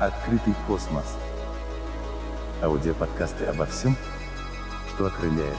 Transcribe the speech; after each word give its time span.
Открытый 0.00 0.54
космос. 0.68 1.16
Аудиоподкасты 2.62 3.46
обо 3.46 3.66
всем, 3.66 3.96
что 4.94 5.06
окрыляет. 5.06 5.56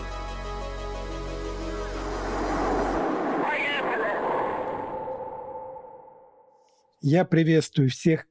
Я 7.01 7.25
приветствую 7.25 7.89
всех, 7.89 8.27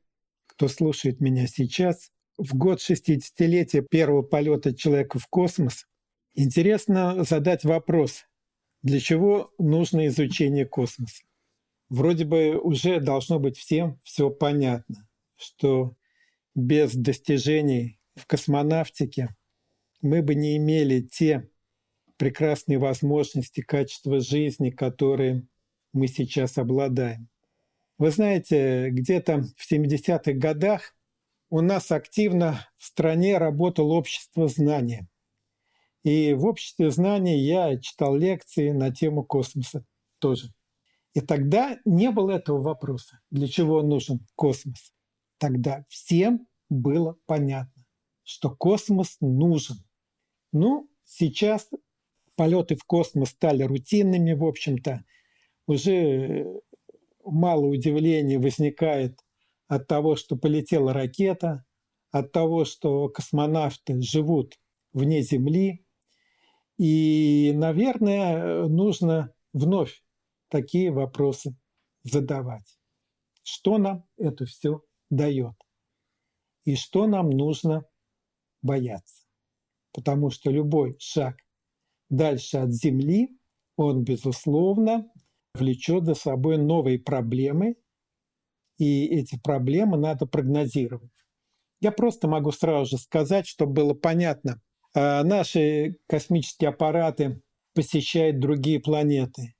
кто 0.47 0.69
слушает 0.69 1.21
меня 1.21 1.47
сейчас. 1.47 2.11
В 2.39 2.57
год 2.57 2.81
60-летия 2.81 3.83
первого 3.83 4.23
полета 4.23 4.75
человека 4.75 5.19
в 5.19 5.27
космос 5.27 5.85
интересно 6.35 7.23
задать 7.23 7.65
вопрос, 7.65 8.25
для 8.81 8.99
чего 9.01 9.51
нужно 9.59 10.07
изучение 10.07 10.65
космоса? 10.65 11.23
Вроде 11.91 12.25
бы 12.25 12.59
уже 12.59 12.99
должно 13.01 13.39
быть 13.39 13.59
всем 13.59 14.01
все 14.05 14.31
понятно, 14.31 15.08
что 15.39 15.97
без 16.55 16.95
достижений 16.95 17.99
в 18.15 18.27
космонавтике 18.27 19.35
мы 20.03 20.23
бы 20.23 20.35
не 20.35 20.57
имели 20.57 21.01
те 21.01 21.49
прекрасные 22.17 22.79
возможности, 22.79 23.61
качества 23.61 24.21
жизни, 24.21 24.71
которые 24.71 25.47
мы 25.93 26.09
сейчас 26.09 26.59
обладаем. 26.59 27.29
Вы 27.97 28.11
знаете, 28.11 28.91
где-то 28.91 29.43
в 29.57 29.73
70-х 29.73 30.33
годах 30.33 30.95
у 31.49 31.61
нас 31.61 31.91
активно 31.91 32.69
в 32.77 32.85
стране 32.85 33.39
работало 33.39 33.95
общество 33.95 34.49
знания– 34.49 35.09
и 36.05 36.33
в 36.33 36.47
обществе 36.47 36.91
знаний 36.91 37.39
я 37.39 37.79
читал 37.79 38.17
лекции 38.17 38.71
на 38.71 38.91
тему 38.91 39.25
космоса 39.25 39.85
тоже. 40.19 40.53
И 41.15 41.21
тогда 41.21 41.79
не 41.85 42.11
было 42.11 42.33
этого 42.33 42.63
вопроса, 42.63 43.21
для 43.31 43.49
чего 43.49 43.83
нужен 43.83 44.27
космос. 44.35 44.95
Тогда 45.39 45.85
всем 45.89 46.47
было 46.69 47.17
понятно, 47.27 47.85
что 48.25 48.51
космос 48.51 49.17
нужен. 49.21 49.77
Ну, 50.53 50.91
сейчас 51.05 51.69
полеты 52.35 52.77
в 52.77 52.85
космос 52.85 53.31
стали 53.31 53.63
рутинными, 53.63 54.33
в 54.33 54.45
общем-то. 54.45 55.05
Уже 55.67 56.47
мало 57.25 57.67
удивления 57.67 58.39
возникает 58.39 59.21
от 59.69 59.87
того, 59.87 60.17
что 60.17 60.37
полетела 60.37 60.93
ракета, 60.93 61.65
от 62.11 62.33
того, 62.33 62.65
что 62.65 63.09
космонавты 63.09 64.01
живут 64.01 64.59
вне 64.93 65.23
Земли, 65.23 65.85
и, 66.79 67.53
наверное, 67.55 68.67
нужно 68.69 69.35
вновь 69.53 70.03
такие 70.49 70.91
вопросы 70.91 71.57
задавать. 72.05 72.79
Что 73.43 73.79
нам 73.79 74.05
это 74.17 74.47
все 74.47 74.83
дает? 75.11 75.55
И 76.65 76.77
что 76.77 77.07
нам 77.07 77.31
нужно 77.31 77.85
бояться? 78.63 79.25
Потому 79.93 80.31
что 80.31 80.51
любой 80.51 80.97
шаг 80.99 81.37
дальше 82.11 82.59
от 82.59 82.73
Земли, 82.73 83.39
он, 83.77 84.05
безусловно, 84.05 85.11
влечет 85.55 86.05
за 86.05 86.15
собой 86.15 86.59
новые 86.59 86.99
проблемы, 86.99 87.77
и 88.77 89.07
эти 89.07 89.39
проблемы 89.39 89.97
надо 89.97 90.27
прогнозировать. 90.27 91.11
Я 91.81 91.93
просто 91.93 92.29
могу 92.29 92.53
сразу 92.53 92.97
же 92.97 93.03
сказать, 93.03 93.47
чтобы 93.47 93.73
было 93.73 93.95
понятно– 93.95 94.61
а 94.95 95.23
наши 95.23 95.97
космические 96.09 96.71
аппараты 96.71 97.41
посещают 97.75 98.41
другие 98.41 98.81
планеты 98.81 99.55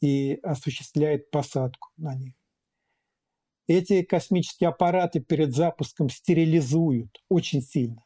и 0.00 0.38
осуществляют 0.42 1.30
посадку 1.30 1.88
на 1.96 2.14
них. 2.14 2.34
Эти 3.68 4.02
космические 4.02 4.70
аппараты 4.70 5.20
перед 5.20 5.54
запуском 5.54 6.08
стерилизуют 6.08 7.22
очень 7.28 7.62
сильно. 7.62 8.04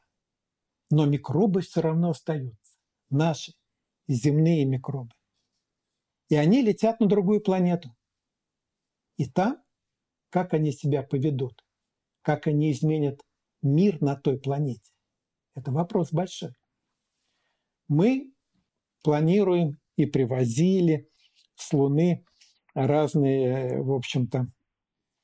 Но 0.90 1.06
микробы 1.06 1.62
все 1.62 1.80
равно 1.80 2.10
остаются. 2.10 2.76
Наши 3.08 3.54
земные 4.06 4.66
микробы. 4.66 5.14
И 6.28 6.34
они 6.34 6.60
летят 6.60 7.00
на 7.00 7.06
другую 7.06 7.40
планету. 7.40 7.96
И 9.16 9.26
там, 9.26 9.62
как 10.28 10.52
они 10.52 10.72
себя 10.72 11.02
поведут, 11.02 11.64
как 12.20 12.46
они 12.46 12.72
изменят 12.72 13.22
мир 13.62 14.02
на 14.02 14.16
той 14.16 14.38
планете, 14.38 14.92
это 15.54 15.72
вопрос 15.72 16.12
большой 16.12 16.52
мы 17.92 18.32
планируем 19.02 19.78
и 19.96 20.06
привозили 20.06 21.08
с 21.56 21.72
Луны 21.72 22.24
разные, 22.74 23.82
в 23.82 23.92
общем-то, 23.92 24.46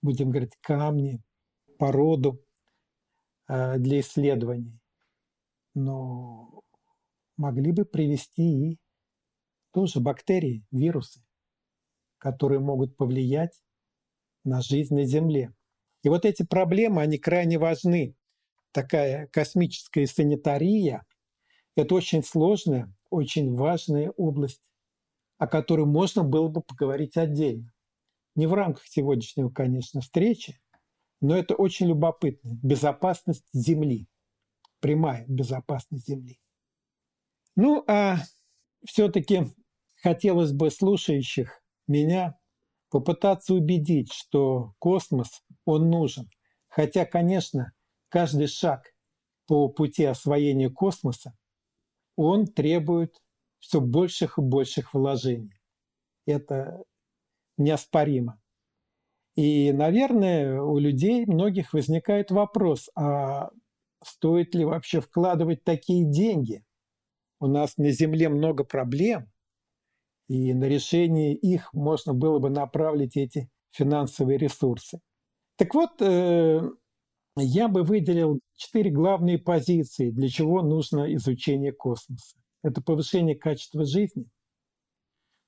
будем 0.03 0.31
говорить, 0.31 0.57
камни, 0.61 1.23
породу 1.79 2.45
э, 3.49 3.79
для 3.79 4.01
исследований. 4.01 4.79
Но 5.75 6.63
могли 7.37 7.73
бы 7.73 7.85
привести 7.85 8.73
и 8.73 8.79
тоже 9.73 10.01
бактерии, 10.01 10.65
вирусы, 10.71 11.25
которые 12.19 12.61
могут 12.61 12.97
повлиять 12.97 13.63
на 14.45 14.61
жизнь 14.61 14.95
на 14.95 15.05
Земле. 15.05 15.55
И 16.03 16.09
вот 16.09 16.25
эти 16.25 16.43
проблемы, 16.43 17.03
они 17.03 17.19
крайне 17.19 17.59
важны. 17.59 18.17
Такая 18.73 19.27
космическая 19.29 20.07
санитария– 20.07 21.05
это 21.77 21.95
очень 21.95 22.23
сложная, 22.23 22.93
очень 23.11 23.55
важная 23.55 24.11
область, 24.11 24.63
о 25.39 25.47
которой 25.47 25.87
можно 25.87 26.23
было 26.23 26.49
бы 26.49 26.61
поговорить 26.61 27.17
отдельно. 27.17 27.73
Не 28.39 28.47
в 28.47 28.55
рамках 28.55 28.87
сегодняшнего, 28.87 29.51
конечно, 29.51 30.01
встречи, 30.01 30.61
но 31.21 31.37
это 31.37 31.57
очень 31.57 31.89
любопытно. 31.89 32.57
Безопасность 32.63 33.45
Земли. 33.53 34.07
Прямая 34.79 35.25
безопасность 35.27 36.07
Земли. 36.07 36.39
Ну, 37.57 37.83
а 37.89 38.19
все-таки 38.87 39.47
хотелось 39.97 40.53
бы 40.53 40.71
слушающих 40.71 41.61
меня 41.89 42.39
попытаться 42.91 43.55
убедить, 43.55 44.13
что 44.13 44.73
космос, 44.79 45.43
он 45.65 45.91
нужен. 45.91 46.31
Хотя, 46.69 47.07
конечно, 47.07 47.73
каждый 48.09 48.47
шаг 48.47 48.85
по 49.49 49.69
пути 49.69 50.05
освоения 50.05 50.71
космоса 50.71 51.37
он 52.15 52.47
требует 52.47 53.21
все 53.59 53.81
больших 53.81 54.39
и 54.39 54.43
больших 54.43 54.95
вложений. 54.95 55.59
Это 56.25 56.85
неоспоримо. 57.59 58.41
И, 59.37 59.73
наверное, 59.73 60.61
у 60.61 60.79
людей 60.79 61.25
многих 61.27 61.73
возникает 61.73 62.31
вопрос, 62.31 62.91
а 62.97 63.51
стоит 64.03 64.55
ли 64.55 64.65
вообще 64.65 65.01
вкладывать 65.01 65.63
такие 65.63 66.05
деньги? 66.05 66.65
У 67.41 67.47
нас 67.47 67.77
на 67.77 67.91
Земле 67.91 68.29
много 68.29 68.65
проблем, 68.65 69.31
и 70.29 70.53
на 70.55 70.65
решение 70.65 71.35
их 71.35 71.73
можно 71.73 72.15
было 72.15 72.39
бы 72.39 72.51
направить 72.51 73.17
эти 73.17 73.49
финансовые 73.71 74.39
ресурсы. 74.39 75.01
Так 75.57 75.75
вот, 75.75 76.03
э, 76.03 76.61
я 77.37 77.69
бы 77.69 77.83
выделил 77.83 78.41
четыре 78.57 78.91
главные 78.91 79.39
позиции, 79.39 80.11
для 80.11 80.29
чего 80.29 80.63
нужно 80.63 81.15
изучение 81.15 81.73
космоса. 81.73 82.37
Это 82.63 82.83
повышение 82.83 83.37
качества 83.37 83.85
жизни, 83.85 84.27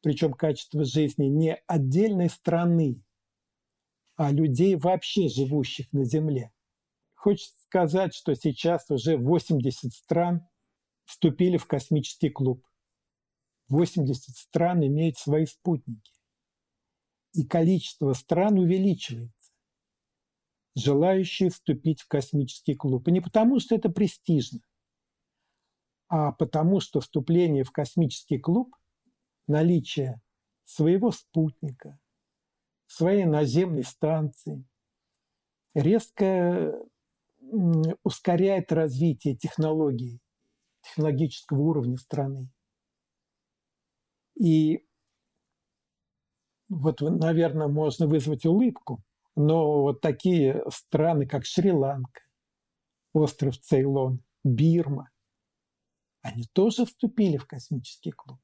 причем 0.03 0.33
качество 0.33 0.85
жизни 0.85 1.27
не 1.27 1.55
отдельной 1.67 2.31
страны, 2.31 3.03
а 4.17 4.31
людей 4.33 4.77
вообще 4.77 5.29
живущих 5.29 5.93
на 5.93 6.05
Земле. 6.05 6.53
Хочется 7.15 7.61
сказать, 7.63 8.15
что 8.15 8.35
сейчас 8.35 8.91
уже 8.91 9.17
80 9.17 9.93
стран 9.93 10.49
вступили 11.05 11.57
в 11.57 11.67
космический 11.67 12.31
клуб. 12.31 12.67
80 13.69 14.37
стран 14.37 14.85
имеют 14.87 15.19
свои 15.19 15.47
спутники. 15.47 16.13
И 17.33 17.47
количество 17.47 18.13
стран 18.15 18.59
увеличивается 18.59 19.41
желающие 20.75 21.51
вступить 21.51 22.03
в 22.03 22.09
космический 22.09 22.75
клуб. 22.75 23.07
И 23.09 23.13
не 23.13 23.21
потому, 23.21 23.61
что 23.61 23.75
это 23.75 23.89
престижно, 23.89 24.61
а 26.09 26.33
потому, 26.33 26.81
что 26.81 27.01
вступление 27.01 27.65
в 27.65 27.71
космический 27.71 28.39
клуб, 28.39 28.75
наличие 29.47 30.21
своего 30.65 31.11
спутника, 31.11 31.99
своей 32.87 33.25
наземной 33.25 33.85
станции 33.85 34.65
резко 35.75 36.75
ускоряет 38.05 38.73
развитие 38.73 39.37
технологий, 39.37 40.21
технологического 40.83 41.61
уровня 41.61 41.97
страны. 41.97 42.49
И 44.39 44.87
вот, 46.69 47.01
наверное, 47.01 47.69
можно 47.69 48.07
вызвать 48.07 48.47
улыбку– 48.47 49.03
но 49.37 49.83
вот 49.83 50.01
такие 50.01 50.63
страны, 50.69 51.27
как 51.27 51.45
Шри-Ланка, 51.45 52.23
остров 53.13 53.59
Цейлон, 53.59 54.23
Бирма, 54.45 55.11
они 56.23 56.45
тоже 56.53 56.85
вступили 56.85 57.37
в 57.37 57.47
космический 57.47 58.11
клуб. 58.11 58.39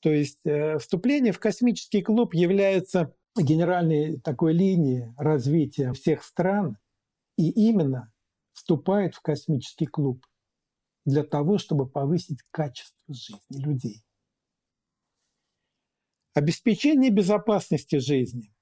То 0.00 0.10
есть 0.10 0.44
э, 0.44 0.78
вступление 0.78 1.32
в 1.32 1.38
космический 1.38 2.02
клуб 2.02 2.34
является 2.34 3.14
генеральной 3.36 4.18
такой 4.20 4.52
линией 4.52 5.12
развития 5.16 5.92
всех 5.92 6.24
стран 6.24 6.78
и 7.36 7.50
именно 7.50 8.12
вступает 8.52 9.14
в 9.14 9.20
космический 9.20 9.86
клуб 9.86 10.26
для 11.04 11.22
того, 11.22 11.58
чтобы 11.58 11.88
повысить 11.88 12.42
качество 12.50 13.14
жизни 13.14 13.62
людей. 13.62 14.04
Обеспечение 16.34 17.10
безопасности 17.10 17.96
жизни. 17.96 18.54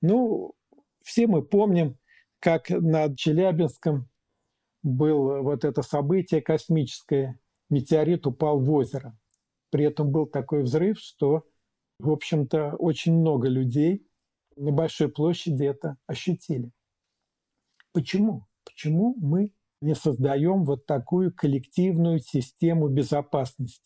Ну, 0.00 0.54
все 1.02 1.26
мы 1.26 1.42
помним, 1.42 1.98
как 2.40 2.70
над 2.70 3.16
Челябинском 3.16 4.08
было 4.82 5.40
вот 5.40 5.64
это 5.64 5.82
событие 5.82 6.42
космическое, 6.42 7.38
метеорит 7.70 8.26
упал 8.26 8.60
в 8.60 8.70
озеро. 8.70 9.18
При 9.70 9.84
этом 9.84 10.10
был 10.10 10.26
такой 10.26 10.62
взрыв, 10.62 10.98
что, 10.98 11.44
в 11.98 12.10
общем-то, 12.10 12.76
очень 12.78 13.14
много 13.14 13.48
людей 13.48 14.06
на 14.56 14.72
большой 14.72 15.08
площади 15.08 15.64
это 15.64 15.96
ощутили. 16.06 16.70
Почему? 17.92 18.46
Почему 18.64 19.14
мы 19.18 19.52
не 19.80 19.94
создаем 19.94 20.64
вот 20.64 20.86
такую 20.86 21.32
коллективную 21.34 22.20
систему 22.20 22.88
безопасности? 22.88 23.82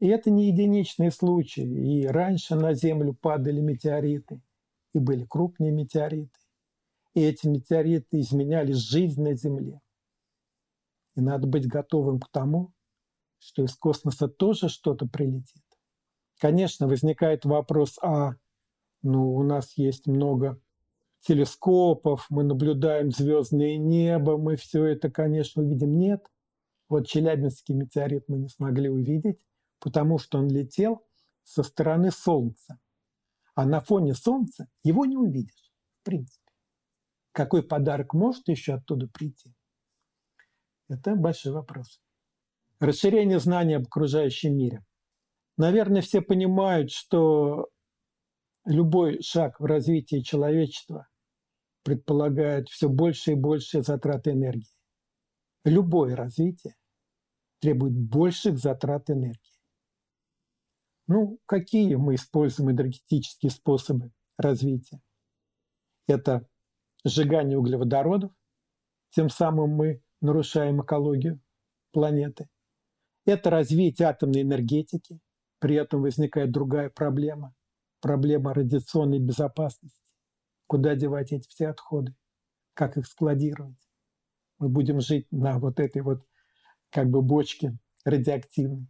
И 0.00 0.08
это 0.08 0.30
не 0.30 0.48
единичные 0.48 1.12
случаи. 1.12 1.62
И 1.62 2.06
раньше 2.06 2.56
на 2.56 2.74
Землю 2.74 3.14
падали 3.14 3.60
метеориты, 3.60 4.40
и 4.94 4.98
были 4.98 5.24
крупные 5.24 5.70
метеориты. 5.70 6.38
И 7.14 7.20
эти 7.20 7.46
метеориты 7.46 8.20
изменяли 8.20 8.72
жизнь 8.72 9.22
на 9.22 9.34
Земле. 9.34 9.80
И 11.14 11.20
надо 11.20 11.46
быть 11.46 11.68
готовым 11.68 12.18
к 12.18 12.28
тому, 12.30 12.72
что 13.42 13.64
из 13.64 13.74
космоса 13.74 14.28
тоже 14.28 14.68
что-то 14.68 15.06
прилетит. 15.06 15.62
Конечно, 16.38 16.86
возникает 16.86 17.44
вопрос, 17.44 17.98
а 18.02 18.36
ну, 19.02 19.34
у 19.34 19.42
нас 19.42 19.76
есть 19.76 20.06
много 20.06 20.60
телескопов, 21.20 22.26
мы 22.30 22.44
наблюдаем 22.44 23.10
звездное 23.10 23.76
небо, 23.76 24.36
мы 24.36 24.56
все 24.56 24.84
это, 24.84 25.10
конечно, 25.10 25.62
увидим. 25.62 25.98
Нет, 25.98 26.24
вот 26.88 27.06
Челябинский 27.06 27.74
метеорит 27.74 28.28
мы 28.28 28.38
не 28.38 28.48
смогли 28.48 28.88
увидеть, 28.88 29.44
потому 29.78 30.18
что 30.18 30.38
он 30.38 30.48
летел 30.48 31.04
со 31.42 31.62
стороны 31.62 32.10
Солнца. 32.10 32.78
А 33.54 33.66
на 33.66 33.80
фоне 33.80 34.14
Солнца 34.14 34.68
его 34.82 35.04
не 35.04 35.16
увидишь, 35.16 35.72
в 36.00 36.04
принципе. 36.04 36.52
Какой 37.32 37.62
подарок 37.62 38.14
может 38.14 38.48
еще 38.48 38.74
оттуда 38.74 39.08
прийти? 39.08 39.54
Это 40.88 41.14
большой 41.14 41.52
вопрос. 41.52 42.01
Расширение 42.82 43.38
знаний 43.38 43.74
об 43.74 43.84
окружающем 43.84 44.56
мире. 44.56 44.84
Наверное, 45.56 46.02
все 46.02 46.20
понимают, 46.20 46.90
что 46.90 47.68
любой 48.64 49.22
шаг 49.22 49.60
в 49.60 49.64
развитии 49.66 50.20
человечества 50.20 51.06
предполагает 51.84 52.68
все 52.68 52.88
больше 52.88 53.32
и 53.32 53.36
больше 53.36 53.84
затрат 53.84 54.26
энергии. 54.26 54.66
Любое 55.64 56.16
развитие 56.16 56.74
требует 57.60 57.92
больших 57.96 58.58
затрат 58.58 59.10
энергии. 59.10 59.60
Ну, 61.06 61.38
какие 61.46 61.94
мы 61.94 62.16
используем 62.16 62.72
энергетические 62.72 63.52
способы 63.52 64.10
развития? 64.36 65.00
Это 66.08 66.48
сжигание 67.04 67.56
углеводородов, 67.56 68.32
тем 69.10 69.30
самым 69.30 69.70
мы 69.70 70.02
нарушаем 70.20 70.82
экологию 70.82 71.40
планеты. 71.92 72.48
Это 73.24 73.50
развитие 73.50 74.08
атомной 74.08 74.42
энергетики, 74.42 75.20
при 75.58 75.76
этом 75.76 76.02
возникает 76.02 76.50
другая 76.50 76.90
проблема– 76.90 77.54
проблема 78.00 78.52
радиационной 78.52 79.20
безопасности. 79.20 80.02
Куда 80.66 80.96
девать 80.96 81.32
эти 81.32 81.48
все 81.48 81.68
отходы? 81.68 82.14
Как 82.74 82.96
их 82.96 83.06
складировать? 83.06 83.78
Мы 84.58 84.68
будем 84.68 85.00
жить 85.00 85.26
на 85.30 85.58
вот 85.58 85.78
этой 85.78 86.02
вот 86.02 86.26
как 86.90 87.08
бы 87.10 87.22
бочке 87.22 87.78
радиоактивной. 88.04 88.88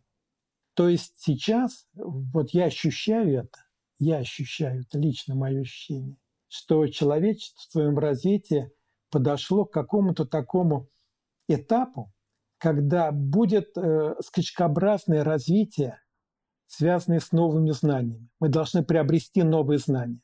То 0.75 0.89
есть 0.89 1.15
сейчас, 1.19 1.87
вот 1.93 2.51
я 2.51 2.65
ощущаю 2.65 3.41
это, 3.41 3.59
я 3.99 4.19
ощущаю, 4.19 4.83
это 4.83 4.99
лично 4.99 5.35
мое 5.35 5.61
ощущение, 5.61 6.17
что 6.49 6.87
человечество 6.87 7.61
в 7.61 7.73
своем 7.73 7.99
развитии 7.99 8.73
подошло 9.11 9.67
к 9.67 9.73
какому-то 9.73 10.25
такому 10.25 10.89
этапу, 11.49 12.13
когда 12.63 13.11
будет 13.11 13.77
э, 13.77 14.15
скачкообразное 14.21 15.25
развитие, 15.25 16.01
связанное 16.69 17.19
с 17.19 17.33
новыми 17.33 17.73
знаниями. 17.73 18.29
Мы 18.39 18.51
должны 18.51 18.85
приобрести 18.85 19.43
новые 19.43 19.81
знания. 19.81 20.21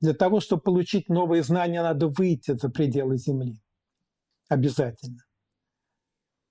Для 0.00 0.14
того, 0.14 0.40
чтобы 0.40 0.62
получить 0.62 1.10
новые 1.10 1.42
знания, 1.42 1.82
надо 1.82 2.08
выйти 2.08 2.56
за 2.56 2.70
пределы 2.70 3.18
Земли. 3.18 3.60
Обязательно. 4.48 5.22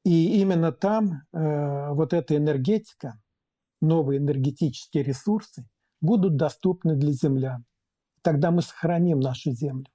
И 0.05 0.39
именно 0.39 0.71
там 0.71 1.23
э, 1.33 1.89
вот 1.93 2.13
эта 2.13 2.37
энергетика, 2.37 3.19
новые 3.81 4.19
энергетические 4.19 5.03
ресурсы 5.03 5.67
будут 6.01 6.35
доступны 6.35 6.95
для 6.95 7.13
землян. 7.13 7.65
Тогда 8.21 8.51
мы 8.51 8.61
сохраним 8.61 9.21
нашу 9.21 9.53
землю, 9.53 9.87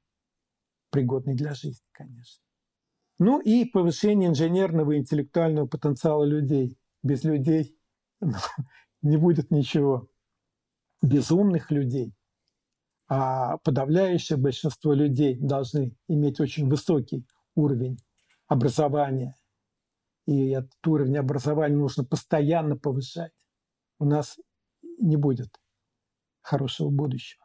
пригодной 0.91 1.37
для 1.37 1.55
жизни, 1.55 1.87
конечно. 1.93 2.46
Ну 3.19 3.41
и 3.41 3.65
повышение 3.65 4.29
инженерного 4.29 4.93
и 4.93 4.99
интеллектуального 4.99 5.67
потенциала 5.67 6.25
людей. 6.25 6.79
Без 7.03 7.25
людей 7.25 7.79
не 9.03 9.17
будет 9.17 9.51
ничего. 9.51 10.09
Без 11.03 11.31
умных 11.31 11.71
людей. 11.71 12.15
А 13.09 13.59
подавляющее 13.59 14.37
большинство 14.37 14.93
людей 14.93 15.37
должны 15.37 15.97
иметь 16.09 16.41
очень 16.41 16.69
высокий 16.69 17.27
уровень 17.55 17.99
образования. 18.49 19.35
И 20.27 20.51
этот 20.51 20.87
уровень 20.87 21.17
образования 21.17 21.77
нужно 21.77 22.05
постоянно 22.05 22.77
повышать. 22.77 23.33
У 23.99 24.05
нас 24.05 24.39
не 24.99 25.17
будет 25.17 25.61
хорошего 26.43 26.91
будущего. 26.91 27.45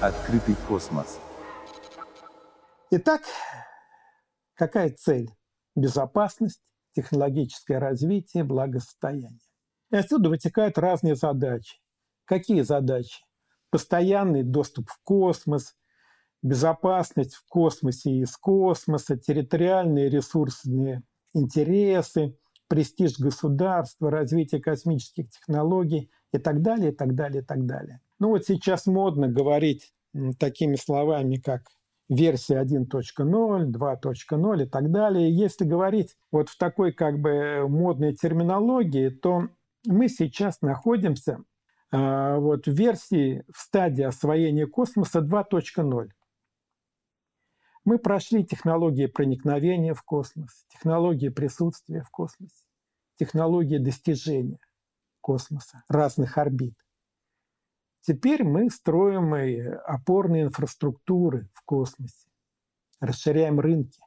Открытый 0.00 0.56
космос. 0.66 1.20
Итак, 2.90 3.22
какая 4.66 4.90
цель? 4.90 5.28
Безопасность, 5.74 6.62
технологическое 6.94 7.80
развитие, 7.80 8.44
благосостояние. 8.44 9.40
И 9.90 9.96
отсюда 9.96 10.28
вытекают 10.28 10.78
разные 10.78 11.16
задачи. 11.16 11.78
Какие 12.26 12.60
задачи? 12.60 13.24
Постоянный 13.70 14.44
доступ 14.44 14.88
в 14.88 15.00
космос, 15.02 15.74
безопасность 16.42 17.34
в 17.34 17.44
космосе 17.48 18.12
и 18.12 18.20
из 18.20 18.36
космоса, 18.36 19.16
территориальные 19.16 20.08
ресурсные 20.08 21.02
интересы, 21.34 22.38
престиж 22.68 23.18
государства, 23.18 24.12
развитие 24.12 24.60
космических 24.62 25.28
технологий 25.30 26.08
и 26.32 26.38
так 26.38 26.62
далее, 26.62 26.92
и 26.92 26.94
так 26.94 27.16
далее, 27.16 27.42
и 27.42 27.44
так 27.44 27.66
далее. 27.66 28.00
Ну 28.20 28.28
вот 28.28 28.44
сейчас 28.44 28.86
модно 28.86 29.26
говорить 29.26 29.92
такими 30.38 30.76
словами, 30.76 31.36
как 31.36 31.62
версия 32.08 32.60
1.0, 32.62 32.86
2.0 33.66 34.62
и 34.62 34.66
так 34.66 34.90
далее. 34.90 35.34
Если 35.34 35.64
говорить 35.64 36.16
вот 36.30 36.48
в 36.48 36.58
такой 36.58 36.92
как 36.92 37.18
бы 37.18 37.66
модной 37.68 38.14
терминологии, 38.14 39.08
то 39.08 39.48
мы 39.86 40.08
сейчас 40.08 40.60
находимся 40.60 41.42
э, 41.90 42.36
вот 42.38 42.66
в 42.66 42.72
версии, 42.72 43.44
в 43.52 43.58
стадии 43.58 44.04
освоения 44.04 44.66
космоса 44.66 45.20
2.0. 45.20 46.10
Мы 47.84 47.98
прошли 47.98 48.44
технологии 48.44 49.06
проникновения 49.06 49.94
в 49.94 50.02
космос, 50.02 50.66
технологии 50.68 51.30
присутствия 51.30 52.02
в 52.02 52.10
космосе, 52.10 52.64
технологии 53.16 53.78
достижения 53.78 54.58
космоса, 55.20 55.82
разных 55.88 56.38
орбит. 56.38 56.74
Теперь 58.02 58.42
мы 58.42 58.68
строим 58.68 59.34
и 59.36 59.60
опорные 59.60 60.44
инфраструктуры 60.44 61.48
в 61.54 61.64
космосе, 61.64 62.28
расширяем 63.00 63.60
рынки. 63.60 64.00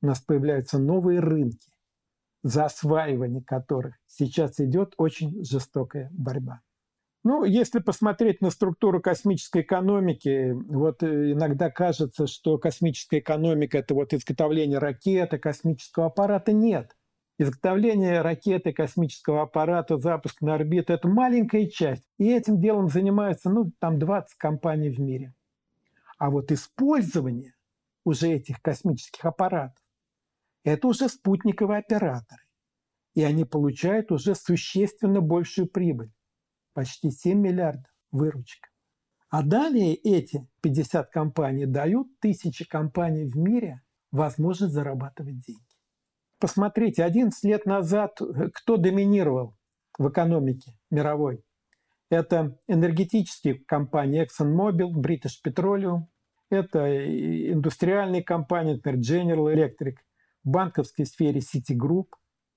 У 0.00 0.06
нас 0.06 0.20
появляются 0.20 0.78
новые 0.78 1.20
рынки, 1.20 1.70
за 2.42 2.64
осваивание 2.64 3.44
которых 3.44 3.96
сейчас 4.06 4.58
идет 4.58 4.94
очень 4.96 5.44
жестокая 5.44 6.08
борьба. 6.12 6.62
Ну, 7.24 7.44
если 7.44 7.78
посмотреть 7.78 8.40
на 8.40 8.50
структуру 8.50 9.00
космической 9.00 9.62
экономики, 9.62 10.52
вот 10.52 11.04
э, 11.04 11.32
иногда 11.32 11.70
кажется, 11.70 12.26
что 12.26 12.58
космическая 12.58 13.20
экономика– 13.20 13.78
это 13.78 13.94
вот 13.94 14.12
изготовление 14.12 14.78
ракеты, 14.78 15.38
космического 15.38 16.06
аппарата. 16.06 16.52
Нет. 16.52 16.96
Изготовление 17.42 18.20
ракеты, 18.20 18.72
космического 18.72 19.42
аппарата, 19.42 19.98
запуск 19.98 20.42
на 20.42 20.54
орбиту– 20.54 20.92
это 20.94 21.08
маленькая 21.08 21.66
часть. 21.66 22.08
И 22.16 22.30
этим 22.30 22.60
делом 22.60 22.88
занимаются, 22.88 23.50
ну, 23.50 23.72
там 23.80 23.98
20 23.98 24.36
компаний 24.36 24.90
в 24.90 25.00
мире. 25.00 25.34
А 26.18 26.30
вот 26.30 26.52
использование 26.52 27.52
уже 28.04 28.28
этих 28.28 28.62
космических 28.62 29.24
аппаратов– 29.24 29.82
это 30.64 30.86
уже 30.86 31.08
спутниковые 31.08 31.80
операторы. 31.80 32.42
И 33.14 33.24
они 33.24 33.44
получают 33.44 34.12
уже 34.12 34.36
существенно 34.36 35.20
большую 35.20 35.66
прибыль. 35.66 36.12
Почти 36.74 37.10
7 37.10 37.36
миллиардов 37.36 37.90
выручка. 38.12 38.68
А 39.30 39.42
далее 39.42 39.96
эти 39.96 40.46
50 40.60 41.10
компаний 41.10 41.66
дают 41.66 42.06
тысячи 42.20 42.64
компаний 42.64 43.24
в 43.24 43.36
мире 43.36 43.82
возможность 44.12 44.74
зарабатывать 44.74 45.40
деньги. 45.40 45.71
Посмотрите, 46.42 47.04
11 47.04 47.44
лет 47.44 47.66
назад 47.66 48.20
э, 48.20 48.48
кто 48.52 48.76
доминировал 48.76 49.56
в 49.96 50.08
экономике 50.08 50.76
мировой? 50.90 51.44
Это 52.10 52.58
энергетические 52.66 53.64
компании 53.64 54.26
ExxonMobil, 54.26 54.90
British 54.92 55.36
Petroleum, 55.46 56.08
это 56.50 56.80
индустриальные 57.52 58.24
компании, 58.24 58.72
например, 58.72 58.98
General 58.98 59.54
Electric, 59.54 59.98
в 60.42 60.50
банковской 60.50 61.06
сфере 61.06 61.40
Citigroup. 61.40 62.08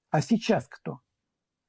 А 0.09 0.19
сейчас 0.21 0.67
кто? 0.67 1.01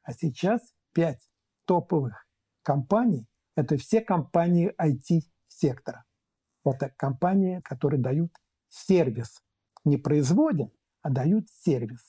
А 0.02 0.14
сейчас 0.14 0.62
пять 0.94 1.20
топовых 1.66 2.26
компаний– 2.62 3.26
это 3.56 3.76
все 3.76 4.00
компании 4.00 4.72
IT-сектора. 4.80 6.06
Это 6.64 6.94
компании, 6.96 7.60
которые 7.60 8.00
дают 8.00 8.32
сервис. 8.70 9.42
Не 9.84 9.98
производят, 9.98 10.72
а 11.06 11.10
дают 11.10 11.48
сервис. 11.62 12.04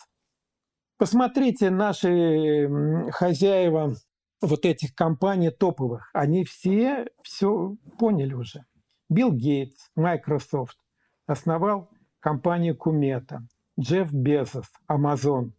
Посмотрите, 0.98 1.70
наши 1.70 2.68
хозяева 3.12 3.96
вот 4.42 4.66
этих 4.66 4.96
компаний 4.96 5.52
топовых, 5.52 6.10
они 6.14 6.44
все 6.44 7.08
все 7.22 7.76
поняли 8.00 8.34
уже. 8.34 8.66
Билл 9.08 9.34
Гейтс, 9.34 9.92
Microsoft 9.96 10.80
основал 11.28 11.92
компанию 12.20 12.76
Кумета, 12.76 13.48
Джефф 13.80 14.12
Безос, 14.12 14.66
Amazon, 14.90 15.52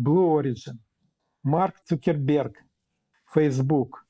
Blue 0.00 0.40
Origin, 0.40 0.78
Марк 1.42 1.76
Цукерберг, 1.84 2.56
Facebook, 3.34 4.06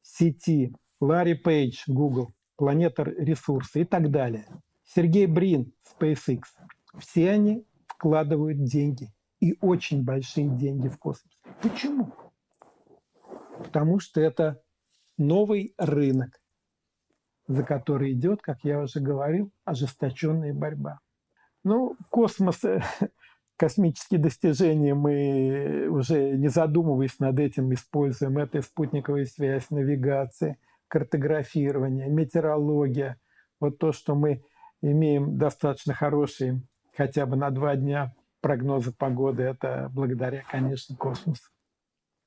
сети, 0.00 0.72
Ларри 1.00 1.34
Пейдж, 1.34 1.82
Google, 1.88 2.32
Планета 2.54 3.02
ресурсы 3.02 3.80
и 3.80 3.84
так 3.84 4.12
далее. 4.12 4.46
Сергей 4.84 5.26
Брин, 5.26 5.72
SpaceX. 5.84 6.42
Все 7.00 7.30
они 7.30 7.64
вкладывают 7.98 8.62
деньги 8.62 9.12
и 9.40 9.56
очень 9.60 10.04
большие 10.04 10.48
деньги 10.48 10.86
в 10.88 10.98
космос. 10.98 11.32
Почему? 11.60 12.12
Потому 13.58 13.98
что 13.98 14.20
это 14.20 14.62
новый 15.16 15.74
рынок, 15.78 16.40
за 17.48 17.64
который 17.64 18.12
идет, 18.12 18.40
как 18.40 18.58
я 18.62 18.80
уже 18.80 19.00
говорил, 19.00 19.52
ожесточенная 19.64 20.54
борьба. 20.54 21.00
Ну, 21.64 21.96
космос, 22.08 22.62
космические 23.56 24.20
достижения 24.20 24.94
мы 24.94 25.88
уже 25.90 26.36
не 26.36 26.48
задумываясь 26.48 27.18
над 27.18 27.40
этим 27.40 27.74
используем. 27.74 28.38
Это 28.38 28.62
спутниковая 28.62 29.24
связь, 29.24 29.70
навигация, 29.70 30.56
картографирование, 30.86 32.08
метеорология. 32.08 33.20
Вот 33.58 33.78
то, 33.78 33.90
что 33.90 34.14
мы 34.14 34.44
имеем 34.82 35.36
достаточно 35.36 35.94
хорошие 35.94 36.62
хотя 36.98 37.26
бы 37.26 37.36
на 37.36 37.50
два 37.50 37.76
дня 37.76 38.12
прогнозы 38.40 38.92
погоды, 38.92 39.44
это 39.44 39.88
благодаря, 39.94 40.42
конечно, 40.50 40.96
космосу. 40.96 41.44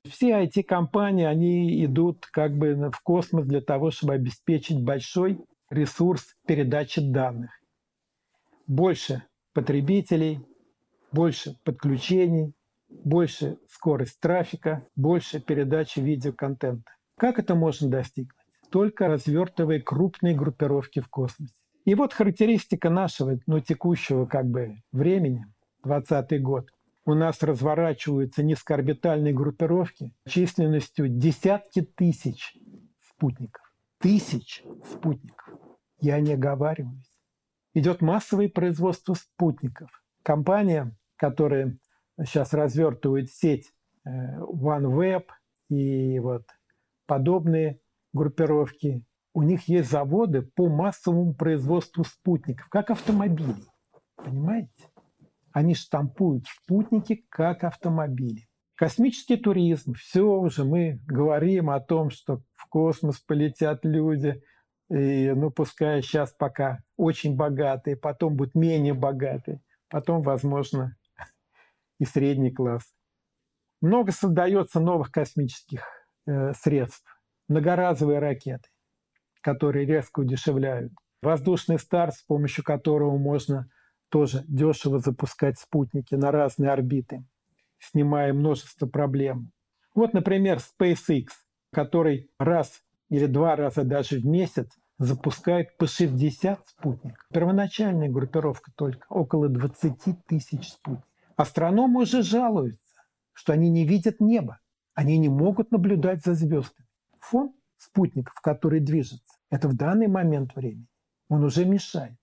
Все 0.07 0.41
IT-компании, 0.43 1.25
они 1.25 1.85
идут 1.85 2.25
как 2.31 2.57
бы 2.57 2.73
в 2.89 3.01
космос 3.01 3.45
для 3.45 3.61
того, 3.61 3.91
чтобы 3.91 4.13
обеспечить 4.13 4.81
большой 4.81 5.39
ресурс 5.69 6.35
передачи 6.47 7.01
данных. 7.01 7.51
Больше 8.65 9.23
потребителей, 9.53 10.39
больше 11.11 11.57
подключений, 11.65 12.53
больше 12.89 13.57
скорость 13.69 14.21
трафика, 14.21 14.87
больше 14.95 15.41
передачи 15.41 15.99
видеоконтента. 15.99 16.89
Как 17.17 17.39
это 17.39 17.55
можно 17.55 17.89
достигнуть? 17.89 18.31
Только 18.69 19.07
развертывая 19.07 19.81
крупные 19.81 20.33
группировки 20.33 21.01
в 21.01 21.09
космосе. 21.09 21.53
И 21.85 21.95
вот 21.95 22.13
характеристика 22.13 22.89
нашего 22.89 23.39
ну, 23.47 23.59
текущего 23.59 24.25
как 24.25 24.45
бы 24.45 24.81
времени, 24.91 25.45
20 25.83 26.41
год– 26.41 26.69
у 27.05 27.13
нас 27.13 27.41
разворачиваются 27.41 28.43
низкоорбитальные 28.43 29.33
группировки 29.33 30.13
численностью 30.27 31.09
десятки 31.09 31.81
тысяч 31.81 32.57
спутников. 33.01 33.63
Тысяч 33.99 34.63
спутников. 34.91 35.53
Я 35.99 36.19
не 36.19 36.33
оговариваюсь. 36.33 37.11
Идет 37.73 38.01
массовое 38.01 38.49
производство 38.49 39.13
спутников. 39.13 39.89
Компания, 40.23 40.95
которая 41.15 41.77
сейчас 42.19 42.53
развертывает 42.53 43.31
сеть 43.31 43.71
э, 44.05 44.09
OneWeb 44.39 45.25
и 45.69 46.19
вот 46.19 46.45
подобные 47.05 47.79
группировки, 48.13 49.03
у 49.33 49.43
них 49.43 49.67
есть 49.67 49.89
заводы 49.89 50.41
по 50.41 50.69
массовому 50.69 51.33
производству 51.33 52.03
спутников, 52.03 52.67
как 52.69 52.91
автомобилей. 52.91 53.65
Понимаете? 54.15 54.89
Они 55.53 55.75
штампуют 55.75 56.45
спутники 56.47 57.25
как 57.29 57.63
автомобили. 57.63 58.47
Космический 58.75 59.37
туризм. 59.37 59.93
Все 59.93 60.21
уже 60.21 60.63
мы 60.63 60.99
говорим 61.05 61.69
о 61.69 61.79
том, 61.79 62.09
что 62.09 62.41
в 62.55 62.67
космос 62.67 63.19
полетят 63.19 63.85
люди, 63.85 64.41
и, 64.89 65.31
ну, 65.31 65.51
пускай 65.51 66.01
сейчас 66.01 66.33
пока 66.33 66.79
очень 66.97 67.35
богатые, 67.35 67.95
потом 67.95 68.35
будут 68.35 68.55
менее 68.55 68.93
богатые, 68.93 69.61
потом, 69.87 70.21
возможно, 70.21 70.97
и 71.99 72.05
средний 72.05 72.51
класс. 72.51 72.83
Много 73.81 74.11
создается 74.11 74.79
новых 74.79 75.11
космических 75.11 75.85
э, 76.27 76.53
средств. 76.53 77.05
Многоразовые 77.47 78.19
ракеты, 78.19 78.67
которые 79.41 79.85
резко 79.85 80.21
удешевляют. 80.21 80.93
Воздушный 81.21 81.79
старт, 81.79 82.15
с 82.15 82.23
помощью 82.23 82.63
которого 82.63 83.17
можно 83.17 83.69
тоже 84.09 84.43
дешево 84.47 84.99
запускать 84.99 85.59
спутники 85.59 86.15
на 86.15 86.31
разные 86.31 86.71
орбиты, 86.71 87.23
снимая 87.79 88.33
множество 88.33 88.87
проблем. 88.87 89.51
Вот, 89.93 90.13
например, 90.13 90.59
SpaceX, 90.59 91.27
который 91.71 92.29
раз 92.39 92.81
или 93.09 93.25
два 93.25 93.55
раза 93.55 93.83
даже 93.83 94.19
в 94.19 94.25
месяц 94.25 94.69
запускает 94.97 95.77
по 95.77 95.87
60 95.87 96.67
спутников. 96.67 97.27
Первоначальная 97.33 98.09
группировка 98.09 98.71
только 98.75 99.05
около 99.09 99.49
20 99.49 100.25
тысяч 100.27 100.69
спутников. 100.69 101.09
Астрономы 101.35 102.01
уже 102.01 102.21
жалуются, 102.21 103.01
что 103.33 103.53
они 103.53 103.69
не 103.69 103.85
видят 103.85 104.19
неба. 104.19 104.59
Они 104.93 105.17
не 105.17 105.29
могут 105.29 105.71
наблюдать 105.71 106.23
за 106.23 106.35
звездами. 106.35 106.87
Фон 107.19 107.53
спутников, 107.81 108.35
которые 108.41 108.81
движутся, 108.81 109.37
это 109.49 109.67
в 109.67 109.75
данный 109.75 110.07
момент 110.07 110.55
времени. 110.55 110.87
Он 111.29 111.43
уже 111.43 111.65
мешает. 111.65 112.17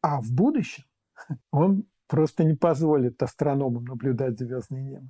А 0.00 0.20
в 0.20 0.30
будущем 0.32 0.84
он 1.50 1.84
просто 2.06 2.44
не 2.44 2.54
позволит 2.54 3.22
астрономам 3.22 3.84
наблюдать 3.84 4.38
звездное 4.38 4.82
небо. 4.82 5.08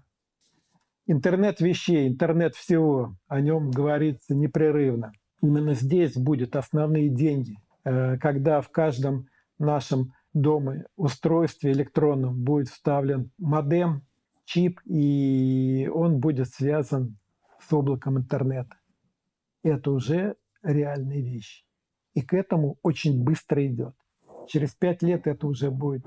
Интернет 1.07 1.61
вещей, 1.61 2.09
интернет 2.09 2.55
всего, 2.57 3.17
о 3.29 3.41
нем 3.41 3.71
говорится 3.71 4.35
непрерывно. 4.35 5.13
Именно 5.41 5.75
здесь 5.75 6.17
будут 6.17 6.57
основные 6.57 7.09
деньги, 7.09 7.59
э, 7.85 8.19
когда 8.19 8.61
в 8.61 8.71
каждом 8.71 9.29
нашем 9.59 10.13
доме 10.33 10.87
устройстве 10.97 11.73
электронном 11.73 12.43
будет 12.43 12.69
вставлен 12.69 13.31
модем, 13.39 14.03
чип, 14.45 14.81
и 14.85 15.89
он 15.93 16.19
будет 16.19 16.49
связан 16.49 17.19
с 17.61 17.73
облаком 17.73 18.19
интернета. 18.19 18.77
Это 19.67 19.91
уже 19.91 20.37
реальные 20.63 21.23
вещи. 21.23 21.65
И 22.15 22.23
к 22.23 22.35
этому 22.35 22.79
очень 22.85 23.25
быстро 23.25 23.67
идет. 23.67 23.97
Через 24.47 24.77
пять 24.77 25.03
лет 25.03 25.27
это 25.27 25.49
уже 25.49 25.73
будет 25.73 26.05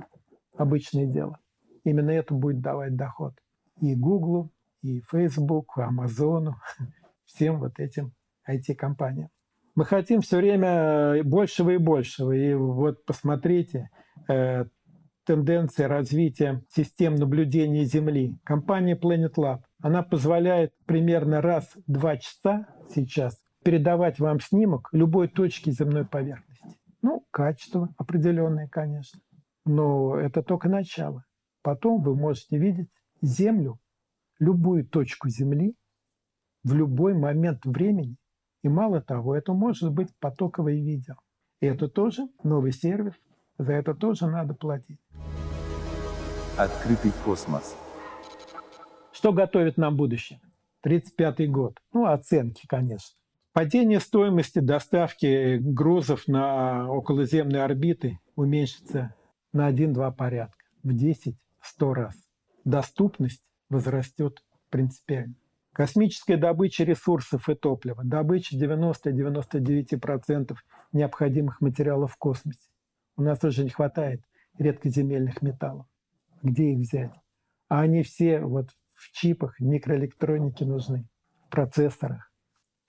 обычное 0.56 1.08
дело. 1.08 1.40
Именно 1.84 2.12
это 2.12 2.34
будет 2.34 2.62
давать 2.62 2.96
доход 2.96 3.34
и 3.82 3.96
Google, 3.96 4.50
и 4.82 5.02
Facebook, 5.02 5.74
и 5.76 5.82
Amazon, 5.82 6.54
всем 7.26 7.60
вот 7.60 7.80
этим 7.80 8.14
IT-компаниям. 8.50 9.30
Мы 9.76 9.84
хотим 9.84 10.22
все 10.22 10.38
время 10.38 11.22
большего 11.26 11.72
и 11.72 11.78
большего. 11.78 12.32
И 12.32 12.54
вот 12.54 13.04
посмотрите, 13.04 13.90
э, 14.30 14.68
тенденция 15.26 15.90
развития 15.90 16.64
систем 16.70 17.16
наблюдения 17.16 17.84
Земли. 17.84 18.38
Компания 18.46 18.96
Planet 18.96 19.34
Lab, 19.36 19.64
она 19.82 20.02
позволяет 20.02 20.74
примерно 20.86 21.42
раз 21.42 21.70
в 21.76 21.92
два 21.92 22.16
часа 22.16 22.66
сейчас 22.96 23.38
передавать 23.64 24.20
вам 24.20 24.40
снимок 24.40 24.90
любой 24.92 25.28
точки 25.28 25.70
земной 25.70 26.06
поверхности. 26.06 26.78
Ну, 27.02 27.26
качество 27.32 27.90
определенное, 27.98 28.68
конечно. 28.68 29.20
Но 29.66 30.16
это 30.16 30.44
только 30.44 30.70
начало. 30.70 31.24
Потом 31.62 32.02
вы 32.02 32.16
можете 32.16 32.58
видеть 32.58 32.90
Землю, 33.22 33.80
любую 34.40 34.86
точку 34.86 35.30
Земли 35.30 35.76
в 36.64 36.74
любой 36.74 37.14
момент 37.14 37.66
времени. 37.66 38.16
И 38.64 38.70
мало 38.70 39.02
того, 39.02 39.36
это 39.36 39.54
может 39.54 39.92
быть 39.92 40.10
потоковое 40.20 40.76
видео. 40.76 41.16
И 41.62 41.66
это 41.66 41.90
тоже 41.90 42.28
новый 42.44 42.72
сервис, 42.72 43.14
за 43.58 43.74
это 43.74 43.94
тоже 43.94 44.28
надо 44.28 44.54
платить. 44.54 45.00
Открытый 46.58 47.12
космос. 47.24 47.76
Что 49.12 49.34
готовит 49.34 49.78
нам 49.78 49.98
будущее? 49.98 50.40
35-й 50.86 51.48
год. 51.48 51.78
Ну, 51.92 52.06
оценки, 52.06 52.66
конечно. 52.68 53.19
Падение 53.60 54.00
стоимости 54.00 54.60
доставки 54.60 55.58
грузов 55.58 56.30
на 56.30 56.90
околоземные 56.90 57.62
орбиты 57.62 58.22
уменьшится 58.38 59.14
на 59.52 59.70
1-2 59.70 60.16
порядка, 60.16 60.64
в 60.82 60.96
10-100 60.96 61.36
раз. 61.94 62.16
Доступность 62.64 63.44
возрастет 63.70 64.46
принципиально. 64.70 65.36
Космическая 65.74 66.38
добыча 66.38 66.86
ресурсов 66.86 67.50
и 67.50 67.54
топлива, 67.54 68.02
добыча 68.02 68.56
90-99% 68.56 70.56
необходимых 70.94 71.60
материалов 71.60 72.14
в 72.14 72.18
космосе. 72.18 72.70
У 73.18 73.24
нас 73.24 73.44
уже 73.44 73.66
не 73.66 73.72
хватает 73.72 74.22
редкоземельных 74.58 75.42
металлов. 75.42 75.86
Где 76.44 76.72
их 76.72 76.80
взять? 76.80 77.12
А 77.68 77.82
они 77.82 78.04
все 78.04 78.40
вот 78.40 78.70
в 78.96 79.12
чипах, 79.12 79.60
микроэлектронике 79.60 80.64
нужны, 80.64 81.10
в 81.48 81.50
процессорах. 81.50 82.29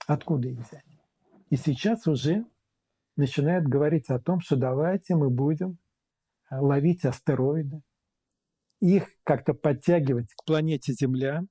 Откуда 0.07 0.49
их 0.49 0.59
взять? 0.59 0.85
И 1.49 1.57
сейчас 1.57 2.07
уже 2.07 2.45
начинают 3.17 3.65
говорить 3.65 4.09
о 4.09 4.19
том, 4.19 4.39
что 4.39 4.55
давайте 4.55 5.15
мы 5.15 5.29
будем 5.29 5.77
э, 6.49 6.55
ловить 6.57 7.05
астероиды, 7.05 7.81
их 8.79 9.09
как-то 9.23 9.53
подтягивать 9.53 10.33
к 10.33 10.45
планете 10.45 10.93
Земля 10.93 11.43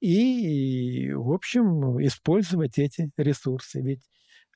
и, 0.00 1.12
в 1.12 1.32
общем, 1.32 2.00
использовать 2.04 2.78
эти 2.78 3.10
ресурсы. 3.16 3.80
Ведь 3.80 4.02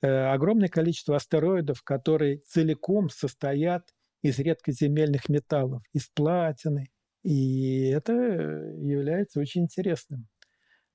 э, 0.02 0.08
огромное 0.08 0.68
количество 0.68 1.16
астероидов, 1.16 1.82
которые 1.82 2.38
целиком 2.38 3.08
состоят 3.08 3.88
из 4.22 4.38
редкоземельных 4.38 5.28
металлов, 5.28 5.82
из 5.92 6.08
платины. 6.08 6.90
И 7.22 7.88
это 7.88 8.12
является 8.12 9.40
очень 9.40 9.62
интересным 9.62 10.26